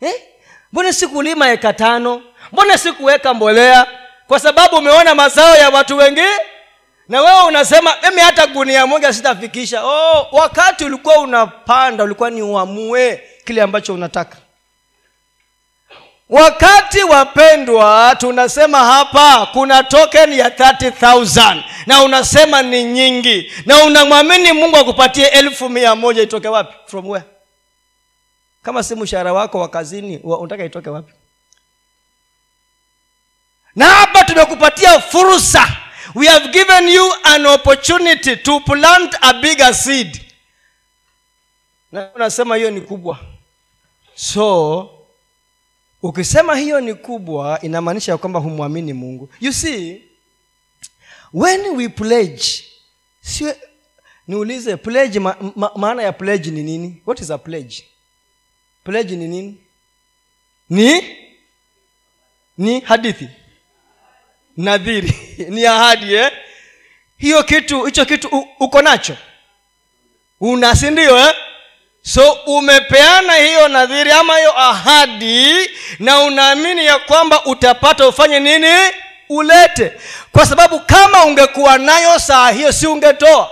eh? 0.00 0.14
sikulima 0.92 1.52
eka 1.52 1.72
tano? 1.72 2.22
Mbona 2.52 2.78
sikuweka 2.78 3.34
mbolea? 3.34 3.86
Kwa 4.26 4.40
sababu 4.40 4.76
umeona 4.76 5.14
mazao 5.14 5.56
ya 5.56 5.70
watu 5.70 5.96
wengi 5.96 6.20
na 7.10 7.22
wewe 7.22 7.42
unasema 7.42 7.96
mimi 8.08 8.20
hata 8.20 8.46
gunia 8.46 8.86
moja 8.86 9.12
sitafikisha. 9.12 9.84
Oh, 9.84 10.26
wakati 10.32 10.84
ulikuwa 10.84 11.18
unapanda 11.18 12.04
ulikuwa 12.04 12.30
ni 12.30 12.42
uamue 12.42 13.22
kile 13.44 13.62
ambacho 13.62 13.94
unataka. 13.94 14.36
Wakati 16.28 17.02
wapendwa 17.02 18.16
tunasema 18.18 18.78
hapa 18.78 19.46
kuna 19.46 19.82
token 19.82 20.32
ya 20.32 20.48
30000 20.48 21.62
na 21.86 22.02
unasema 22.02 22.62
ni 22.62 22.84
nyingi. 22.84 23.52
Na 23.66 23.84
unamwamini 23.84 24.52
mungu 24.52 24.76
akupatie 24.76 25.26
elfu 25.26 25.68
mia 25.68 25.94
moja 25.94 26.22
itoke 26.22 26.48
wapi? 26.48 26.74
From 26.86 27.08
where? 27.08 27.24
Kama 28.62 28.82
si 28.82 28.94
mshahara 28.94 29.32
wako 29.32 29.60
wa 29.60 29.68
kazini 29.68 30.18
unataka 30.18 30.64
itoke 30.64 30.90
wapi? 30.90 31.12
Na 33.76 33.84
hapa 33.86 34.24
tumekupatia 34.24 35.00
fursa 35.00 35.68
we 36.14 36.26
have 36.26 36.52
given 36.52 36.88
you 36.88 37.12
an 37.24 37.46
opportunity 37.46 38.36
to 38.36 38.60
plant 38.60 39.14
a 39.22 39.34
bigger 39.40 39.74
seed. 39.74 40.20
Na 41.92 42.10
unasema 42.14 42.56
hiyo 42.56 42.70
ni 42.70 42.80
kubwa. 42.80 43.18
So 44.14 44.90
ukisema 46.02 46.56
hiyo 46.56 46.80
ni 46.80 46.94
kubwa 46.94 47.58
inamaanisha 47.62 48.16
kwamba 48.18 48.40
humwamini 48.40 48.92
mungu. 48.92 49.28
You 49.40 49.52
see 49.52 50.02
when 51.32 51.60
we 51.76 51.88
pledge 51.88 52.64
si, 53.20 53.44
niulize 54.28 54.76
pledge 54.76 55.18
ma, 55.20 55.36
ma, 55.56 55.70
maana 55.76 56.02
ya 56.02 56.12
pledge 56.12 56.50
ni 56.50 56.62
nini? 56.62 57.02
What 57.06 57.20
is 57.20 57.30
a 57.30 57.38
pledge? 57.38 57.84
Pledge 58.84 59.16
ni 59.16 59.28
nini? 59.28 59.56
Ni? 60.70 61.16
Ni 62.58 62.80
hadithi 62.80 63.28
nadhiri. 64.64 65.14
Ni 65.54 65.66
ahadi 65.66 66.14
eh? 66.14 66.32
hiyo 67.18 67.42
kitu 67.42 67.84
hicho 67.84 68.04
kitu 68.04 68.28
u, 68.28 68.48
uko 68.60 68.82
nacho? 68.82 69.16
Una 70.40 70.74
si 70.76 70.86
eh? 70.86 71.34
so 72.02 72.32
umepeana 72.32 73.34
hiyo 73.34 73.68
nadhiri 73.68 74.10
ama 74.12 74.36
hiyo 74.38 74.58
ahadi 74.58 75.70
na 75.98 76.20
unaamini 76.20 76.86
ya 76.86 76.98
kwamba 76.98 77.44
utapata 77.44 78.08
ufanye 78.08 78.40
nini? 78.40 78.76
Ulete. 79.28 79.92
Kwa 80.32 80.46
sababu 80.46 80.80
kama 80.80 81.24
ungekuwa 81.24 81.78
nayo 81.78 82.18
saa 82.18 82.50
hiyo 82.50 82.72
si 82.72 82.86
ungetoa. 82.86 83.50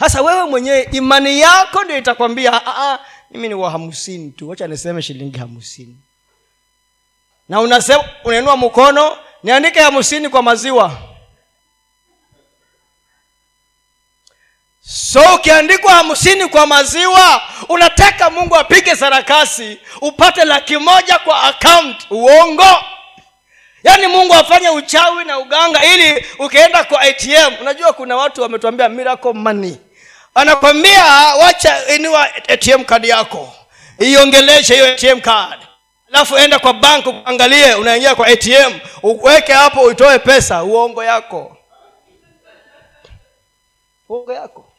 Sasa 0.00 0.22
wewe 0.22 0.44
mwenyewe 0.44 0.88
imani 0.92 1.40
yako 1.40 1.84
ndio 1.84 1.98
itakwambia 1.98 2.52
"Ah, 2.52 2.92
ah, 2.92 2.98
mimi 3.30 3.48
ni 3.48 3.54
wa 3.54 3.70
hamsini 3.70 4.30
tu. 4.30 4.48
Wacha 4.48 4.66
niseme 4.66 5.02
shilingi 5.02 5.38
hamsini 5.38 5.96
na 7.48 7.60
unasema 7.60 8.04
unainua 8.24 8.56
mkono 8.56 9.16
niandike 9.46 9.80
hamsini 9.80 10.28
kwa 10.28 10.42
maziwa. 10.42 10.92
So 14.80 15.34
ukiandikwa 15.34 15.94
hamsini 15.94 16.46
kwa 16.48 16.66
maziwa 16.66 17.42
unataka 17.68 18.30
mungu 18.30 18.56
apige 18.56 18.96
sarakasi 18.96 19.78
upate 20.00 20.44
laki 20.44 20.76
moja 20.76 21.18
kwa 21.18 21.42
account. 21.42 21.96
Uongo. 22.10 22.84
Yaani 23.84 24.06
mungu 24.06 24.34
afanye 24.34 24.68
uchawi 24.68 25.24
na 25.24 25.38
uganga 25.38 25.84
ili 25.84 26.26
ukienda 26.38 26.84
kwa 26.84 27.00
atm 27.00 27.54
unajua 27.60 27.92
kuna 27.92 28.16
watu 28.16 28.42
wametuambia 28.42 28.88
miracle 28.88 29.32
money. 29.32 29.76
Anakwambia 30.34 31.04
wacha 31.40 31.88
inua 31.94 32.34
atm 32.48 32.84
kadi 32.84 33.08
yako. 33.08 33.54
Iongeleshe 33.98 34.74
hiyo 34.74 34.86
atm 34.92 35.20
card 35.20 35.65
alafu 36.16 36.36
enda 36.36 36.58
kwa 36.58 36.72
bank 36.74 37.06
uangalie 37.06 37.74
unaingia 37.74 38.14
kwa 38.14 38.26
atm 38.26 38.80
uweke 39.02 39.52
hapo 39.52 39.80
utoe 39.82 40.18
pesa 40.18 40.64
uongo 40.64 41.04
yako. 41.04 41.56
Uongo 44.08 44.32
yako. 44.32 44.72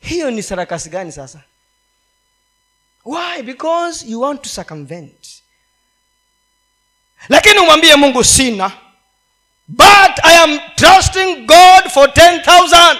Hiyo 0.00 0.30
ni 0.30 0.42
sarakasi 0.42 0.88
gani 0.90 1.12
sasa? 1.12 1.40
Why? 3.04 3.42
Because 3.42 4.06
you 4.06 4.20
want 4.20 4.42
to 4.42 4.48
circumvent. 4.48 5.42
Lakini 7.28 7.58
umwambie 7.58 7.96
mungu 7.96 8.24
sina 8.24 8.72
but 9.68 10.18
i 10.22 10.36
am 10.42 10.60
trusting 10.76 11.36
god 11.46 11.88
for 11.90 12.08
10000 12.08 12.96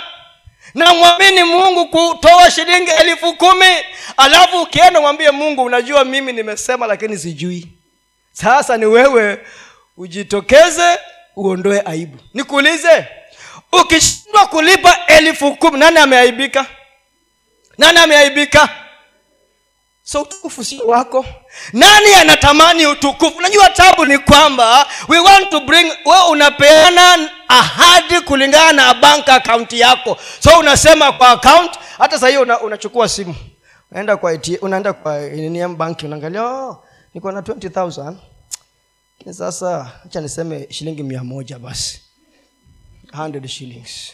namwamini 0.75 1.45
mungu 1.45 1.87
kutoa 1.89 2.51
shilingi 2.51 2.91
elfu 2.91 3.35
kumi. 3.35 3.75
Alafu 4.17 4.61
ukienda 4.63 5.01
mwambie 5.01 5.31
mungu 5.31 5.63
unajua 5.65 6.05
mimi 6.05 6.33
nimesema 6.33 6.87
lakini 6.87 7.19
sijui. 7.19 7.69
Sasa 8.33 8.77
ni 8.77 8.87
wewe 8.87 9.39
ujitokeze 9.97 10.99
uondoe 11.37 11.83
aibu. 11.87 12.19
Nikuulize 12.35 13.07
ukishindwa 13.73 14.47
kulipa 14.47 14.99
elfu 15.07 15.57
kumi 15.57 15.79
nani 15.79 15.99
ameaibika? 15.99 16.67
Nani 17.79 17.99
ameaibika? 17.99 18.69
So 20.03 20.23
utukufu 20.23 20.65
sio 20.65 20.85
wako. 20.87 21.27
Nani 21.73 22.15
anatamani 22.15 22.87
utukufu? 22.87 23.39
Unajua 23.39 23.71
tabu 23.71 24.05
ni 24.07 24.19
kwamba 24.19 24.87
we 25.09 25.19
want 25.19 25.51
to 25.51 25.61
bring 25.61 25.87
we 26.05 26.17
unapeana 26.31 27.31
ahadi 27.49 28.21
kulingana 28.21 28.73
na 28.73 28.95
bank 28.95 29.29
account 29.29 29.73
yako. 29.73 30.17
So 30.41 30.59
unasema 30.59 31.13
kwa 31.13 31.29
account 31.31 31.79
hata 31.99 32.19
saa 32.19 32.29
hiyo 32.29 32.43
una, 32.43 32.61
unachukua 32.61 33.09
simu. 33.09 33.35
Unaenda 33.91 34.17
kwa 34.17 34.31
ATM, 34.31 34.57
unaenda 34.61 34.93
kwa 34.93 35.21
NM 35.21 35.77
bank 35.77 35.99
unaangalia 36.05 36.45
oh, 36.45 36.85
niko 37.15 37.33
na 37.33 37.41
20000 37.41 38.15
Lakini 39.19 39.35
sasa 39.35 39.91
acha 40.07 40.21
niseme 40.21 40.67
shilingi 40.71 41.03
mia 41.03 41.25
moja 41.25 41.59
basi. 41.59 42.03
100 43.13 43.47
shillings. 43.49 44.13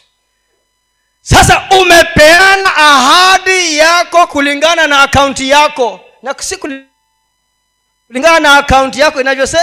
Sasa 1.21 1.63
umepeana 1.81 2.75
ahadi 2.75 3.77
yako 3.77 4.27
kulingana 4.27 4.87
na 4.87 5.01
akaunti 5.01 5.49
yako. 5.49 5.99
Na 6.23 6.35
si 6.39 6.57
kulingana 6.57 8.39
na 8.39 8.57
akaunti 8.57 8.99
yako 8.99 9.21
inavyose? 9.21 9.57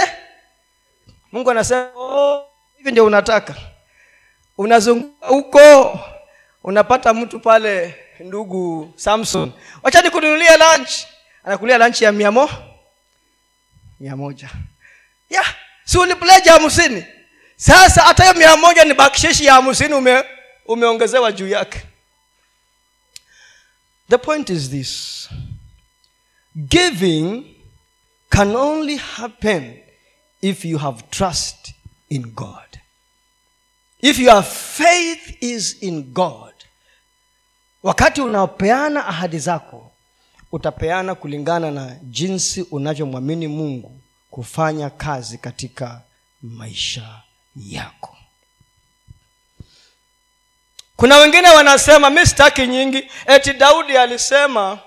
Mungu 1.31 1.51
anasema 1.51 1.89
"Oh, 1.95 2.45
hivi 2.83 2.91
ndio 2.91 3.05
unataka? 3.05 3.55
Unazunguka 4.57 5.27
huko 5.27 5.99
unapata 6.63 7.13
mtu 7.13 7.39
pale 7.39 7.95
ndugu 8.19 8.93
samson. 8.95 9.51
Wacha 9.83 10.01
nikununulie 10.01 10.57
lunch. 10.57 10.91
Anakulia 11.43 11.77
lunch 11.77 12.01
ya 12.01 12.11
mia 12.11 12.31
mo 12.31 12.49
mia 13.99 14.15
moja. 14.15 14.49
Ya 15.29 15.43
si 15.85 15.97
ulipleja 15.97 16.53
hamsini? 16.53 17.05
Sasa 17.55 18.01
hata 18.01 18.23
hiyo 18.23 18.35
mia 18.35 18.57
moja 18.57 18.85
ni 18.85 18.93
bakshishi 18.93 19.45
ya 19.45 19.53
hamsini 19.53 19.93
ume, 19.93 20.23
umeongezewa 20.65 21.31
juu 21.31 21.47
yake. 21.47 21.81
The 24.09 24.17
point 24.17 24.49
is 24.49 24.69
this. 24.69 25.29
Giving 26.55 27.43
can 28.29 28.55
only 28.55 28.97
happen 28.97 29.79
if 30.41 30.65
you 30.65 30.77
have 30.77 31.01
trust 31.09 31.71
in 32.09 32.21
god 32.31 32.72
if 34.03 34.19
your 34.19 34.43
faith 34.43 35.43
is 35.43 35.77
in 35.83 36.03
god 36.03 36.53
wakati 37.83 38.21
unapeana 38.21 39.05
ahadi 39.07 39.39
zako 39.39 39.91
utapeana 40.51 41.15
kulingana 41.15 41.71
na 41.71 41.95
jinsi 42.03 42.61
unavyomwamini 42.61 43.47
mungu 43.47 43.99
kufanya 44.31 44.89
kazi 44.89 45.37
katika 45.37 46.01
maisha 46.41 47.21
yako. 47.55 48.17
Kuna 50.95 51.17
wengine 51.17 51.49
wanasema 51.49 52.09
mi 52.09 52.25
sitaki 52.25 52.67
nyingi. 52.67 53.09
Eti 53.27 53.53
daudi 53.53 53.97
alisema 53.97 54.79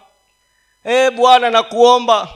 e 0.84 1.10
bwana 1.10 1.50
nakuomba 1.50 2.28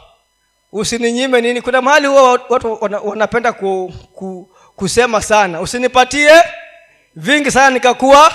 usininyime 0.72 1.40
nini. 1.40 1.62
Kuna 1.62 1.82
mahali 1.82 2.06
huwa 2.06 2.22
watu 2.48 2.78
wanapenda 3.08 3.52
ku, 3.52 3.92
ku, 4.14 4.50
kusema 4.76 5.22
sana 5.22 5.60
usinipatie 5.60 6.42
vingi 7.16 7.50
sana 7.50 7.70
nikakuwa 7.70 8.32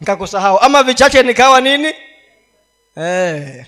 nikakusahau. 0.00 0.58
Ama 0.58 0.82
vichache 0.82 1.22
nikawa 1.22 1.60
nini? 1.60 1.94
Eh, 2.96 3.66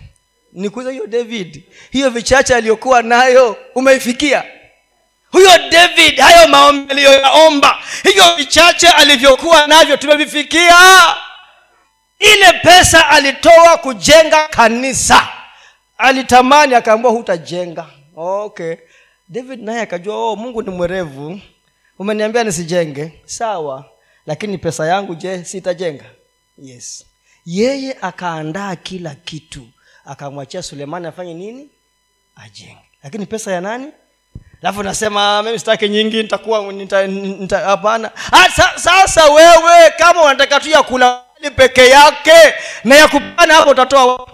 nikuza 0.52 0.90
hiyo 0.90 1.06
david. 1.06 1.62
Hiyo 1.90 2.10
vichache 2.10 2.54
aliyokuwa 2.54 3.02
nayo 3.02 3.56
umeifikia? 3.74 4.44
Huyo 5.32 5.50
david 5.70 6.18
hayo 6.20 6.48
maombi 6.48 6.92
aliyoyaomba 6.92 7.78
hivyo 8.02 8.34
vichache 8.36 8.88
alivyokuwa 8.88 9.66
navyo 9.66 9.96
tumevifikia? 9.96 10.76
Ile 12.18 12.52
pesa 12.52 13.08
alitoa 13.08 13.76
kujenga 13.76 14.48
kanisa. 14.48 15.28
Alitamani 15.98 16.74
akaambua 16.74 17.10
hutajenga. 17.10 17.86
Okay. 18.16 18.74
David 19.28 19.62
naye 19.62 19.80
akajua 19.80 20.16
oh, 20.16 20.36
mungu 20.36 20.62
ni 20.62 20.70
mwerevu. 20.70 21.40
Umeniambia 21.98 22.44
nisijenge. 22.44 23.12
Sawa 23.24 23.84
lakini 24.28 24.58
pesa 24.58 24.86
yangu 24.86 25.14
je 25.14 25.44
sitajenga? 25.44 26.04
Yes. 26.58 27.04
Yeye 27.46 27.96
akaandaa 28.00 28.76
kila 28.76 29.14
kitu. 29.14 29.66
Akamwachia 30.04 30.62
sulemani 30.62 31.06
afanye 31.06 31.34
nini? 31.34 31.68
Ajenge. 32.36 32.78
Lakini 33.02 33.26
pesa 33.26 33.52
ya 33.52 33.60
nani? 33.60 33.86
Alafu 34.62 34.82
nasema 34.82 35.42
mimi 35.42 35.58
sitaki 35.58 35.88
nyingi 35.88 36.16
nitakuwa 36.22 36.58
nita- 36.60 37.06
nita- 37.06 37.64
hapana. 37.64 38.10
Ah, 38.32 38.50
sa, 38.50 38.72
sasa 38.78 39.24
wewe 39.30 39.90
kama 39.98 40.22
unataka 40.24 40.60
tu 40.60 40.68
ya 40.70 40.82
kula 40.82 41.22
peke 41.56 41.88
yake 41.88 42.54
na 42.84 42.94
ya 42.94 43.08
kupana 43.08 43.54
hapo 43.54 43.70
utatoa 43.70 44.28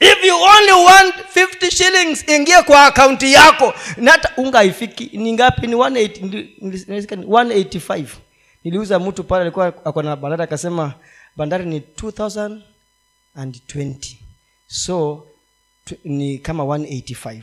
if 0.00 0.24
you 0.24 0.36
only 0.42 0.72
want 0.72 1.14
50 1.34 1.70
shillings 1.70 2.28
ingie 2.28 2.62
kwa 2.62 2.86
akaunti 2.86 3.32
yako. 3.32 3.74
Na 3.96 4.18
unga 4.36 4.58
haifiki. 4.58 5.10
Ni 5.12 5.32
ngapi? 5.32 5.66
Ni 5.66 5.74
180 5.74 6.20
ndi- 6.26 6.48
ndi- 6.62 7.16
ni 7.16 7.26
185 7.26 8.06
niliuza 8.64 8.98
mtu 8.98 9.24
pale 9.24 9.42
alikuwa 9.42 9.66
ako 9.66 10.02
na 10.02 10.16
bandari 10.16 10.42
akasema 10.42 10.94
bandari 11.36 11.66
ni 11.66 11.78
2020 11.78 14.16
so 14.66 15.26
ni 16.04 16.38
kama 16.38 16.64
185 16.64 17.42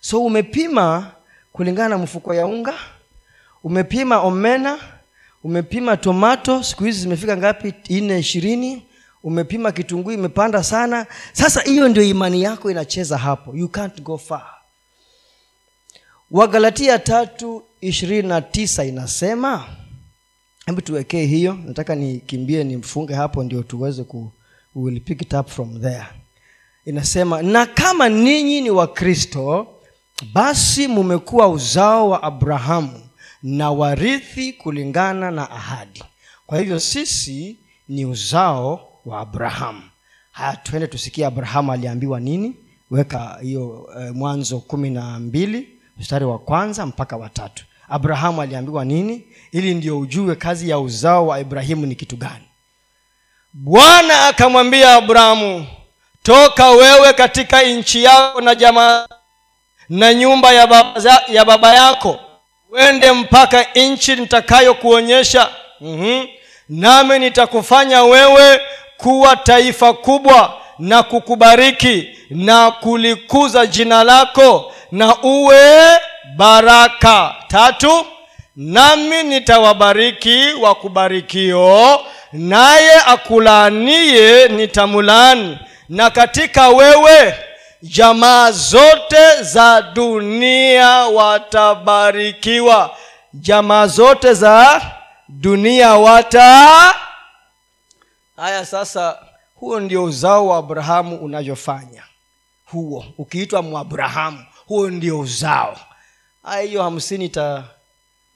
so 0.00 0.24
umepima 0.24 1.12
kulingana 1.52 1.88
na 1.88 1.98
mfuko 1.98 2.34
ya 2.34 2.46
unga 2.46 2.74
umepima 3.64 4.20
omena 4.20 4.78
umepima 5.44 5.96
tomato 5.96 6.62
siku 6.62 6.84
hizi 6.84 7.00
zimefika 7.00 7.36
ngapi? 7.36 7.74
Nne 7.90 8.18
ishirini. 8.18 8.86
Umepima 9.22 9.72
kitunguu 9.72 10.12
imepanda 10.12 10.62
sana. 10.64 11.06
Sasa 11.32 11.60
hiyo 11.62 11.88
ndio 11.88 12.02
imani 12.02 12.42
yako 12.42 12.70
inacheza 12.70 13.18
hapo. 13.18 13.56
You 13.56 13.68
can't 13.68 14.02
go 14.02 14.18
far. 14.18 14.54
Wagalatia 16.30 16.98
tatu 16.98 17.62
ishirini 17.80 18.28
na 18.28 18.42
tisa 18.42 18.84
inasema 18.84 19.64
hebu 20.66 20.80
tuwekee 20.80 21.26
hiyo. 21.26 21.58
Nataka 21.66 21.94
nikimbie 21.94 22.64
nimfunge 22.64 23.14
hapo 23.14 23.42
ndio 23.44 23.62
tuweze 23.62 24.04
ku 24.04 24.32
will 24.74 25.00
pick 25.00 25.22
it 25.22 25.32
up 25.32 25.48
from 25.48 25.80
there. 25.80 26.06
Inasema 26.84 27.42
na 27.42 27.66
kama 27.66 28.08
ninyi 28.08 28.60
ni 28.60 28.70
wakristo 28.70 29.66
basi 30.32 30.88
mumekuwa 30.88 31.48
uzao 31.48 32.08
wa 32.10 32.22
abrahamu 32.22 33.00
na 33.42 33.70
warithi 33.70 34.52
kulingana 34.52 35.30
na 35.30 35.50
ahadi. 35.50 36.02
Kwa 36.46 36.58
hivyo 36.58 36.80
sisi 36.80 37.58
ni 37.88 38.04
uzao 38.06 38.88
wa 39.04 39.20
abrahamu. 39.20 39.82
Haya 40.32 40.56
tuende 40.56 40.86
tusikie 40.86 41.26
abrahamu 41.26 41.72
aliambiwa 41.72 42.20
nini. 42.20 42.56
Weka 42.90 43.38
hiyo 43.42 43.88
eh, 44.00 44.14
mwanzo 44.14 44.58
kumi 44.58 44.90
na 44.90 45.18
mbili 45.20 45.68
mstari 45.98 46.24
wa 46.24 46.38
kwanza 46.38 46.86
mpaka 46.86 47.16
watatu 47.16 47.64
abrahamu 47.88 48.42
aliambiwa 48.42 48.84
nini? 48.84 49.22
Ili 49.52 49.74
ndio 49.74 49.98
ujue 49.98 50.34
kazi 50.34 50.70
ya 50.70 50.78
uzao 50.78 51.26
wa 51.26 51.40
ibrahimu 51.40 51.86
ni 51.86 51.94
kitu 51.94 52.16
gani. 52.16 52.44
Bwana 53.52 54.26
akamwambia 54.26 54.94
abrahamu 54.94 55.66
toka 56.22 56.70
wewe 56.70 57.12
katika 57.12 57.62
nchi 57.62 58.04
yako 58.04 58.40
na 58.40 58.54
jamaa 58.54 59.06
na 59.88 60.14
nyumba 60.14 60.52
ya 60.52 60.66
baba, 60.66 61.00
za, 61.00 61.22
ya 61.28 61.44
baba 61.44 61.74
yako 61.74 62.20
wende 62.70 63.12
mpaka 63.12 63.66
nchi 63.74 64.16
nitakayokuonyesha. 64.16 65.48
Mm-hmm. 65.80 66.26
nami 66.68 67.18
nitakufanya 67.18 68.02
wewe 68.04 68.60
kuwa 68.96 69.36
taifa 69.36 69.92
kubwa 69.92 70.58
na 70.78 71.02
kukubariki 71.02 72.08
na 72.30 72.70
kulikuza 72.70 73.66
jina 73.66 74.04
lako 74.04 74.72
na 74.92 75.22
uwe 75.22 75.98
baraka. 76.36 77.34
Tatu 77.48 78.06
nami 78.56 79.22
nitawabariki 79.22 80.52
wakubarikio 80.60 82.00
naye 82.32 82.92
akulaanie 83.06 84.48
nitamulaani 84.48 85.58
na 85.88 86.10
katika 86.10 86.68
wewe 86.68 87.34
jamaa 87.82 88.50
zote 88.50 89.42
za 89.42 89.82
dunia 89.82 90.88
watabarikiwa. 90.88 92.96
Jamaa 93.34 93.86
zote 93.86 94.34
za 94.34 94.82
dunia 95.28 95.94
wata 95.94 96.94
haya 98.36 98.66
sasa 98.66 99.18
huo 99.54 99.80
ndio 99.80 100.04
uzao 100.04 100.46
wa 100.46 100.56
abrahamu 100.58 101.16
unavyofanya. 101.16 102.02
Huo 102.66 103.04
ukiitwa 103.18 103.62
mwabrahamu 103.62 104.44
huo 104.66 104.90
ndio 104.90 105.20
uzao 105.20 105.76
haya 106.44 106.62
hiyo 106.62 106.82
hamsini 106.82 107.24
ita, 107.24 107.74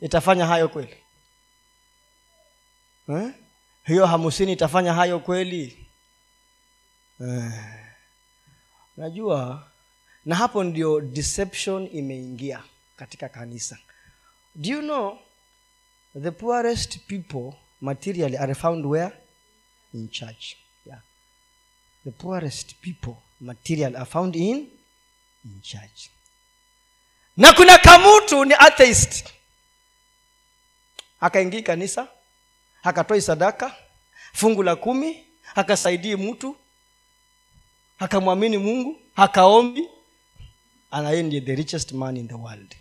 itafanya 0.00 0.46
hayo 0.46 0.68
kweli 0.68 0.96
eh? 3.08 3.30
hiyo 3.84 4.06
hamsini 4.06 4.52
itafanya 4.52 4.94
hayo 4.94 5.20
kweli 5.20 5.86
eh. 7.20 7.52
najua 8.96 9.70
na 10.24 10.34
hapo 10.36 10.64
ndio 10.64 11.00
deception 11.00 11.88
imeingia 11.92 12.62
katika 12.96 13.28
kanisa 13.28 13.78
do 14.54 14.70
you 14.70 14.80
know 14.80 15.18
the 16.22 16.30
poorest 16.30 16.98
people 16.98 17.52
materially 17.80 18.36
are 18.36 18.54
found 18.54 18.86
where 18.86 19.12
in 19.94 20.08
church 20.08 20.54
yeah. 20.86 21.00
the 22.04 22.10
poorest 22.10 22.74
people 22.74 23.14
material 23.40 23.96
are 23.96 24.04
found 24.04 24.36
in 24.36 24.56
in 25.44 25.60
church 25.62 26.10
na 27.38 27.52
kuna 27.52 27.78
kamutu 27.78 28.44
ni 28.44 28.54
atheist. 28.58 29.24
Akaingii 31.20 31.62
kanisa 31.62 32.08
akatoi 32.82 33.22
sadaka 33.22 33.74
fungu 34.32 34.62
la 34.62 34.76
kumi 34.76 35.24
akasaidii 35.54 36.16
mtu 36.16 36.56
akamwamini 37.98 38.58
mungu 38.58 39.00
akaombi 39.16 39.88
anaye 40.90 41.40
the 41.40 41.54
richest 41.54 41.92
man 41.92 42.16
in 42.16 42.28
the 42.28 42.34
world. 42.34 42.76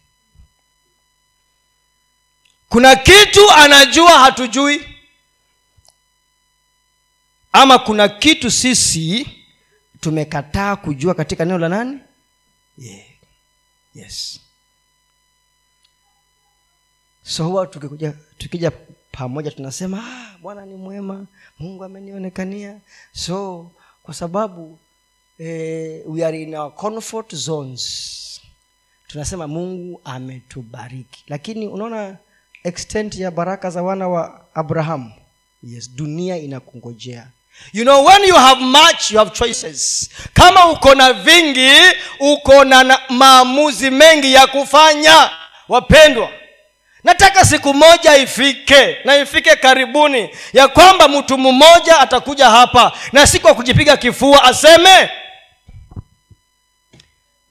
Kuna 2.70 2.96
kitu 2.96 3.52
anajua 3.52 4.20
hatujui 4.20 4.96
ama 7.52 7.80
kuna 7.80 8.10
kitu 8.10 8.52
sisi 8.52 9.28
tumekataa 10.02 10.76
kujua 10.76 11.14
katika 11.14 11.46
neno 11.46 11.58
la 11.58 11.70
nani? 11.70 12.00
Yeah. 12.78 13.06
yes 13.96 14.40
so 17.28 17.44
huwa 17.48 17.68
tukikuja 17.68 18.14
tukija 18.38 18.72
pamoja 19.12 19.52
tunasema 19.52 19.98
ah, 19.98 20.38
bwana 20.42 20.66
ni 20.66 20.76
mwema 20.76 21.26
mungu 21.60 21.84
amenionekania. 21.84 22.78
So 23.14 23.72
kwa 24.04 24.14
sababu 24.14 24.80
eh, 25.40 26.02
we 26.06 26.26
are 26.26 26.42
in 26.42 26.56
our 26.56 26.76
comfort 26.76 27.36
zones 27.36 28.42
tunasema 29.08 29.48
mungu 29.48 30.02
ametubariki. 30.04 31.24
Lakini 31.28 31.68
unaona 31.68 32.18
extent 32.64 33.16
ya 33.16 33.32
baraka 33.32 33.70
za 33.70 33.84
wana 33.84 34.08
wa 34.08 34.46
abrahamu? 34.56 35.12
Yes 35.64 35.92
dunia 35.96 36.38
inakungojea. 36.38 37.28
You 37.74 37.84
know 37.84 38.06
when 38.06 38.24
you 38.24 38.36
have 38.36 38.62
much 38.62 39.12
you 39.12 39.18
have 39.18 39.32
choices. 39.32 40.10
Kama 40.34 40.72
uko 40.72 40.96
na 40.96 41.14
vingi 41.14 41.70
uko 42.20 42.64
na 42.64 43.00
maamuzi 43.10 43.90
mengi 43.92 44.34
ya 44.34 44.48
kufanya 44.48 45.30
wapendwa 45.68 46.30
nataka 47.08 47.46
siku 47.46 47.74
moja 47.74 48.18
ifike 48.18 48.98
na 49.06 49.18
ifike 49.18 49.56
karibuni 49.56 50.30
ya 50.54 50.68
kwamba 50.68 51.08
mtu 51.08 51.38
mmoja 51.38 52.00
atakuja 52.00 52.50
hapa 52.50 52.98
na 53.12 53.28
si 53.28 53.40
kwa 53.40 53.56
kujipiga 53.56 53.98
kifua 53.98 54.44
aseme 54.44 55.10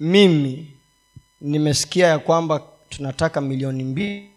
mimi 0.01 0.73
nimesikia 1.41 2.07
ya 2.07 2.19
kwamba 2.19 2.63
tunataka 2.89 3.41
milioni 3.41 3.85
mbili 3.85 4.31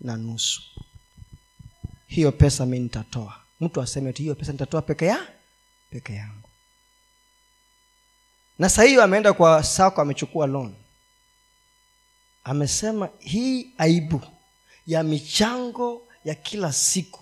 na 0.00 0.16
nusu. 0.16 0.62
Hiyo 2.06 2.32
pesa 2.32 2.66
mi 2.66 2.78
nitatoa. 2.78 3.34
Mtu 3.60 3.80
aseme 3.82 4.12
tu 4.12 4.22
hiyo 4.22 4.34
pesa 4.34 4.52
nitatoa 4.52 4.82
peke 4.82 5.06
ya 5.06 5.26
peke 5.90 6.12
yangu. 6.14 6.48
Na 8.58 8.68
saa 8.68 8.82
hiyo 8.82 9.02
ameenda 9.02 9.32
kwa 9.32 9.62
sako 9.64 10.00
amechukua 10.00 10.46
loan. 10.46 10.74
Amesema 12.44 13.08
hii 13.18 13.66
aibu 13.78 14.20
ya 14.86 15.02
michango 15.02 16.06
ya 16.24 16.34
kila 16.34 16.72
siku. 16.72 17.20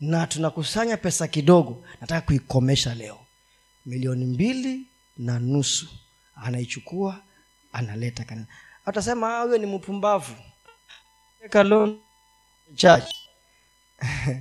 Na 0.00 0.26
tunakusanya 0.26 0.96
pesa 0.96 1.28
kidogo 1.28 1.84
nataka 2.00 2.20
kuikomesha 2.20 2.94
leo. 2.94 3.18
Milioni 3.86 4.24
mbili 4.24 4.86
na 5.16 5.38
nusu. 5.38 5.88
Anaichukua 6.44 7.20
analeta 7.72 8.24
kanisa. 8.24 8.48
Atasema 8.86 9.38
"Ah, 9.38 9.42
huyo 9.42 9.58
ni 9.58 9.66
mpumbavu. 9.66 10.34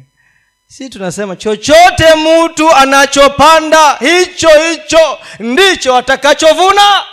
Si 0.69 0.89
tunasema 0.89 1.35
chochote 1.35 2.05
mtu 2.15 2.71
anachopanda 2.71 3.95
hicho 3.97 4.49
hicho 4.49 5.19
ndicho 5.39 5.95
atakachovuna. 5.95 7.03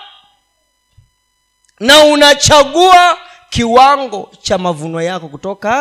Na 1.81 2.05
unachagua 2.05 3.19
kiwango 3.55 4.31
cha 4.43 4.59
mavuno 4.59 5.03
yako 5.03 5.29
kutoka 5.29 5.75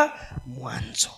mwanzo. 0.45 1.09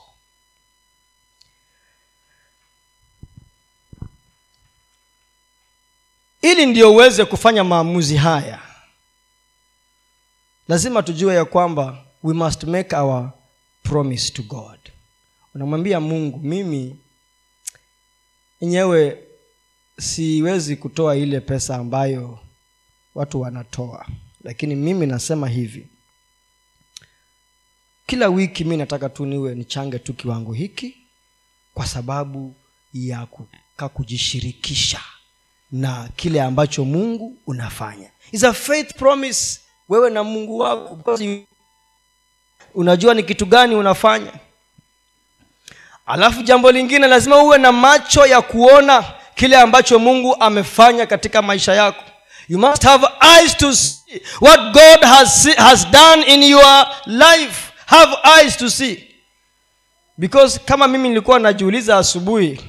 Ili 6.42 6.66
ndio 6.66 6.92
uweze 6.94 7.26
kufanya 7.26 7.64
maamuzi 7.64 8.18
haya 8.18 8.62
lazima 10.68 11.04
tujue 11.04 11.36
ya 11.36 11.46
kwamba 11.46 12.06
we 12.24 12.34
must 12.34 12.64
make 12.64 12.96
our 12.96 13.30
promise 13.84 14.34
to 14.34 14.44
god. 14.44 14.80
Unamwambia 15.56 16.00
mungu 16.00 16.40
mimi 16.40 17.00
enyewe 18.62 19.24
siwezi 20.00 20.76
kutoa 20.76 21.16
ile 21.16 21.40
pesa 21.40 21.76
ambayo 21.76 22.40
watu 23.16 23.42
wanatoa 23.42 24.06
lakini 24.44 24.76
mimi 24.76 25.06
nasema 25.06 25.48
hivi 25.50 25.88
kila 28.08 28.28
wiki 28.30 28.64
mi 28.64 28.78
nataka 28.78 29.10
tu 29.10 29.26
niwe 29.26 29.56
nichange 29.56 30.00
tu 30.00 30.14
kiwango 30.14 30.54
hiki 30.54 30.98
kwa 31.74 31.88
sababu 31.88 32.56
ya 32.94 33.26
kuka 33.26 33.90
kujishirikisha 33.90 35.00
na 35.72 36.10
kile 36.16 36.42
ambacho 36.42 36.86
mungu 36.86 37.38
unafanya. 37.48 38.10
It's 38.32 38.44
a 38.44 38.54
faith 38.54 38.94
promise. 38.96 39.60
Wewe 39.90 40.10
na 40.10 40.24
mungu 40.24 40.58
wako. 40.60 41.20
Unajua 42.76 43.14
ni 43.14 43.24
kitu 43.24 43.46
gani 43.46 43.76
unafanya. 43.76 44.32
Alafu 46.06 46.44
jambo 46.44 46.72
lingine 46.72 47.08
lazima 47.08 47.44
uwe 47.44 47.58
na 47.58 47.72
macho 47.72 48.26
ya 48.26 48.42
kuona 48.42 49.04
kile 49.36 49.58
ambacho 49.58 50.00
mungu 50.00 50.36
amefanya 50.40 51.06
katika 51.06 51.42
maisha 51.42 51.74
yako. 51.74 52.04
You 52.50 52.60
must 52.60 52.84
have 52.84 53.08
eyes 53.38 53.58
to 53.58 53.76
see 53.76 54.22
what 54.42 54.60
god 54.74 55.02
has, 55.04 55.48
has 55.56 55.88
done 55.92 56.24
in 56.24 56.44
your 56.44 56.88
life 57.06 57.65
have 57.86 58.16
eyes 58.40 58.58
to 58.58 58.70
see. 58.70 59.16
Because 60.18 60.60
kama 60.60 60.88
mimi 60.88 61.10
nilikuwa 61.10 61.40
najiuliza 61.40 61.98
asubuhi 61.98 62.62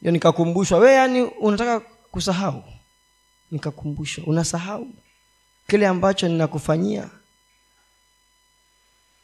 ndio 0.00 0.12
nikakumbushwa. 0.12 0.78
We 0.78 0.92
yani 0.94 1.22
unataka 1.22 1.80
kusahau? 2.10 2.64
Nikakumbushwa 3.50 4.24
unasahau 4.26 4.86
kile 5.68 5.86
ambacho 5.86 6.28
ninakufanyia? 6.28 7.08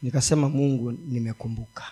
Nikasema 0.03 0.49
mungu 0.49 0.93
nimekumbuka. 0.93 1.85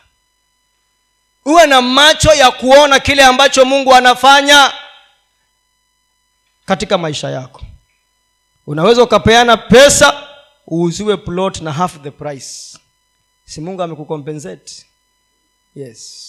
Uwe 1.44 1.66
na 1.66 1.82
macho 1.82 2.34
ya 2.34 2.50
kuona 2.50 3.00
kile 3.00 3.24
ambacho 3.24 3.64
mungu 3.64 3.94
anafanya 3.94 4.72
katika 6.66 6.98
maisha 6.98 7.30
yako. 7.30 7.62
Unaweza 8.66 9.02
ukapeana 9.02 9.56
pesa 9.56 10.28
uuziwe 10.72 11.16
plot 11.16 11.60
na 11.64 11.72
half 11.72 12.00
the 12.02 12.10
price 12.10 12.78
si 13.48 13.60
mungu 13.60 13.82
amekukompensate 13.82 14.86
yes. 15.74 16.24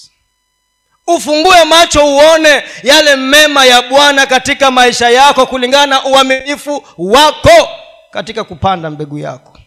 Ufungue 1.07 1.65
macho 1.65 2.07
uone 2.07 2.63
yale 2.83 3.15
mema 3.15 3.65
ya 3.65 3.81
bwana 3.81 4.25
katika 4.27 4.71
maisha 4.71 5.09
yako 5.09 5.45
kulingana 5.45 5.85
na 5.85 6.05
uaminifu 6.05 6.83
wako 6.97 7.69
katika 8.11 8.43
kupanda 8.43 8.89
mbegu 8.89 9.17
yako. 9.19 9.59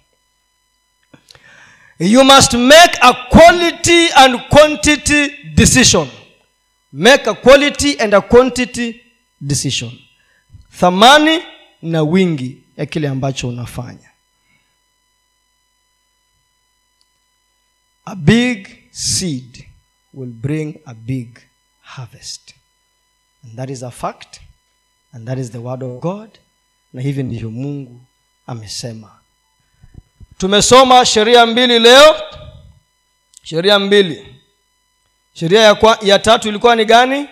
You 1.99 2.25
must 2.25 2.53
make 2.55 2.99
a 3.01 3.13
quality 3.15 4.09
and 4.15 4.41
quantity 4.49 5.29
decision. 5.55 6.09
Make 6.93 7.31
a 7.31 7.35
quality 7.35 7.97
and 7.99 8.15
a 8.15 8.21
quantity 8.21 9.01
decision. 9.41 9.93
Thamani 10.81 11.43
na 11.83 12.03
wingi 12.03 12.63
ya 12.77 12.87
kile 12.87 13.09
ambacho 13.09 13.49
unafanya 13.49 14.11
a 18.05 18.15
big 18.17 18.69
seed 18.91 19.67
will 20.13 20.31
bring 20.33 20.81
a 20.87 20.95
big 20.95 21.39
harvest. 21.83 22.55
And 23.43 23.57
that 23.57 23.71
is 23.71 23.83
a 23.83 23.91
fact 23.91 24.41
and 25.13 25.27
that 25.29 25.39
is 25.39 25.51
the 25.51 25.59
word 25.59 25.83
of 25.83 26.01
god 26.01 26.39
na 26.93 27.03
hivi 27.03 27.23
ndivyo 27.23 27.51
mungu 27.51 28.01
amesema. 28.47 29.19
Tumesoma 30.39 31.05
sheria 31.07 31.47
mbili 31.47 31.79
leo. 31.79 32.15
Sheria 33.43 33.79
mbili. 33.79 34.37
Sheria 35.35 35.61
ya, 35.63 35.99
ya 36.03 36.19
tatu 36.19 36.49
ilikuwa 36.49 36.77
ni 36.77 36.85
gani? 36.85 37.29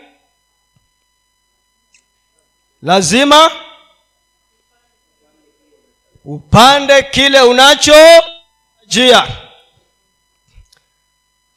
Lazima 2.82 3.50
upande 6.24 7.02
kile 7.02 7.40
unacho 7.40 8.22
jia 8.86 9.49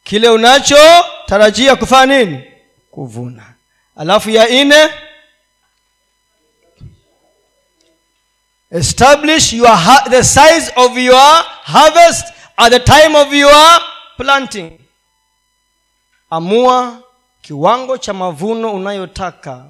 kile 0.04 0.30
unachotarajia 0.30 1.76
kufanya 1.76 2.18
nini? 2.26 2.44
Kuvuna. 2.92 3.54
Alafu 3.96 4.30
ya 4.30 4.50
ine 4.50 4.90
establish 8.72 9.54
your 9.54 9.68
ha- 9.76 10.06
the 10.10 10.24
size 10.24 10.72
of 10.76 10.98
your 10.98 11.44
harvest 11.64 12.34
at 12.58 12.72
the 12.72 12.80
time 12.80 13.16
of 13.18 13.34
your 13.34 13.82
planting. 14.18 14.80
Amua 16.30 17.04
kiwango 17.42 17.98
cha 17.98 18.14
mavuno 18.14 18.74
unayotaka 18.74 19.66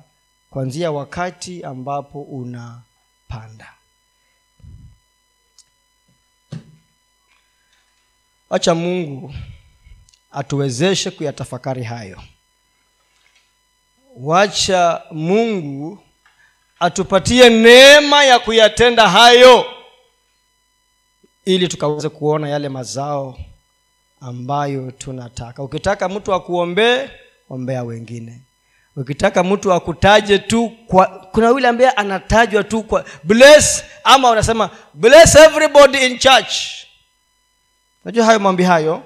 kuanzia 0.50 0.92
wakati 0.92 1.64
ambapo 1.64 2.22
unapanda. 2.22 3.74
Acha 8.50 8.76
mungu 8.76 9.34
atuwezeshe 10.34 11.12
kuyatafakari 11.12 11.84
hayo. 11.84 12.22
Wacha 14.18 15.02
mungu 15.12 16.00
atupatie 16.80 17.50
neema 17.50 18.24
ya 18.24 18.40
kuyatenda 18.40 19.10
hayo 19.10 19.66
ili 21.46 21.68
tukaweze 21.68 22.10
kuona 22.10 22.50
yale 22.50 22.70
mazao 22.70 23.40
ambayo 24.22 24.92
tunataka. 24.92 25.64
Ukitaka 25.64 26.10
mtu 26.10 26.34
akuombee 26.34 27.10
ombea 27.50 27.84
wengine. 27.84 28.42
Ukitaka 28.96 29.44
mtu 29.44 29.74
akutaje 29.74 30.40
tu 30.40 30.70
kwa 30.88 31.06
kuna 31.08 31.48
yule 31.50 31.68
ambaye 31.68 31.90
anatajwa 31.90 32.64
tu 32.64 32.84
kwa 32.84 33.06
bless 33.24 33.84
ama 34.04 34.30
unasema 34.30 34.70
bless 34.94 35.36
everybody 35.36 36.06
in 36.06 36.20
church. 36.20 36.54
Unajua 38.06 38.26
hayo 38.26 38.40
maombi 38.40 38.64
hayo 38.64 39.04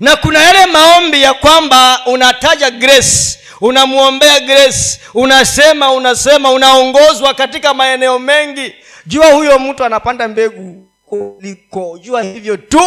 na 0.00 0.16
kuna 0.16 0.38
yale 0.42 0.72
maombi 0.72 1.22
ya 1.22 1.34
kwamba 1.34 2.06
unataja 2.06 2.70
grace 2.70 3.38
unamwombea 3.60 4.40
grace 4.40 5.00
unasema 5.14 5.92
unasema 5.92 6.50
unaongozwa 6.52 7.34
katika 7.34 7.74
maeneo 7.74 8.18
mengi. 8.18 8.74
Jua 9.06 9.32
huyo 9.32 9.58
mtu 9.58 9.84
anapanda 9.84 10.28
mbegu 10.28 10.88
kuliko 11.06 11.98
jua 11.98 12.22
hivyo 12.22 12.56
tu. 12.56 12.82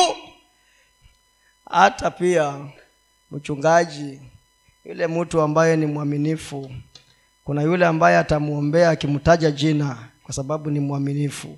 Hata 1.70 2.12
pia 2.12 2.54
mchungaji 3.32 4.22
yule 4.86 5.08
mtu 5.08 5.42
ambaye 5.42 5.76
ni 5.76 5.86
mwaminifu 5.86 6.72
kuna 7.44 7.62
yule 7.62 7.86
ambaye 7.86 8.18
atamwombea 8.18 8.90
akimtaja 8.90 9.52
jina 9.52 9.98
kwa 10.24 10.34
sababu 10.34 10.70
ni 10.72 10.80
mwaminifu 10.80 11.58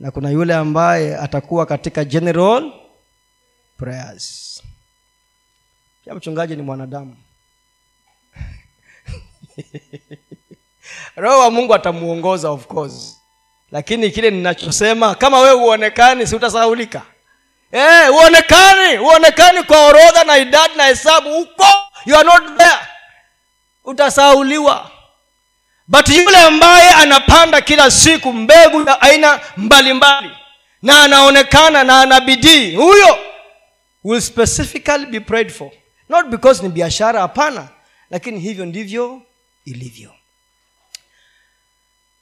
na 0.00 0.10
kuna 0.10 0.30
yule 0.30 0.54
ambaye 0.54 1.16
atakuwa 1.16 1.66
katika 1.66 2.04
general 2.04 2.72
prayers 3.78 4.62
pia 6.06 6.14
mchungaji 6.14 6.56
ni 6.56 6.62
mwanadamu. 6.62 7.16
Roho 11.16 11.38
wa 11.40 11.50
mungu 11.50 11.74
atamuongoza 11.74 12.50
of 12.50 12.66
course. 12.66 13.20
Lakini 13.72 14.10
kile 14.10 14.30
ninachosema 14.30 15.14
kama 15.14 15.40
wewe 15.40 15.54
huonekani 15.58 16.26
si 16.26 16.36
utasahaulika 16.36 17.02
eh 17.72 18.14
uonekani 18.14 18.96
huonekani 18.96 19.62
kwa 19.62 19.86
orodha 19.86 20.24
na 20.24 20.38
idadi 20.38 20.74
na 20.76 20.84
hesabu. 20.86 21.30
Huko 21.30 21.66
you 22.06 22.16
are 22.16 22.24
not 22.28 22.56
there. 22.58 22.78
Utasauliwa 23.84 24.90
but 25.88 26.08
yule 26.08 26.36
ambaye 26.38 26.90
anapanda 26.90 27.60
kila 27.60 27.90
siku 27.90 28.32
mbegu 28.32 28.88
ya 28.88 29.00
aina 29.00 29.40
mbalimbali 29.56 30.30
na 30.82 31.02
anaonekana 31.02 31.84
na 31.84 32.00
ana 32.00 32.20
bidii 32.20 32.76
huyo 32.76 33.18
will 34.04 34.20
specifically 34.20 35.06
be 35.06 35.20
prayed 35.20 35.50
for 35.50 35.70
not 36.08 36.28
because 36.28 36.62
ni 36.62 36.68
biashara 36.68 37.20
hapana. 37.20 37.68
Lakini 38.10 38.40
hivyo 38.40 38.66
ndivyo 38.66 39.22
ilivyo. 39.64 40.14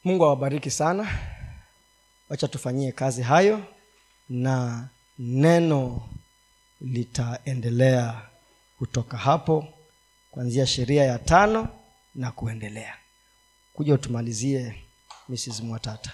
Mungu 0.04 0.24
awabariki 0.24 0.70
sana. 0.70 1.18
Wacha 2.28 2.48
tufanyie 2.48 2.92
kazi 2.92 3.22
hayo 3.22 3.64
na 4.28 4.88
neno 5.18 6.08
litaendelea 6.80 8.22
kutoka 8.78 9.16
hapo 9.16 9.74
kuanzia 10.30 10.66
sheria 10.66 11.04
ya 11.04 11.18
tano 11.18 11.68
na 12.14 12.32
kuendelea. 12.32 12.96
Kuja 13.74 13.94
utumalizie 13.94 14.82
mrs 15.28 15.60
mwatata 15.60 16.10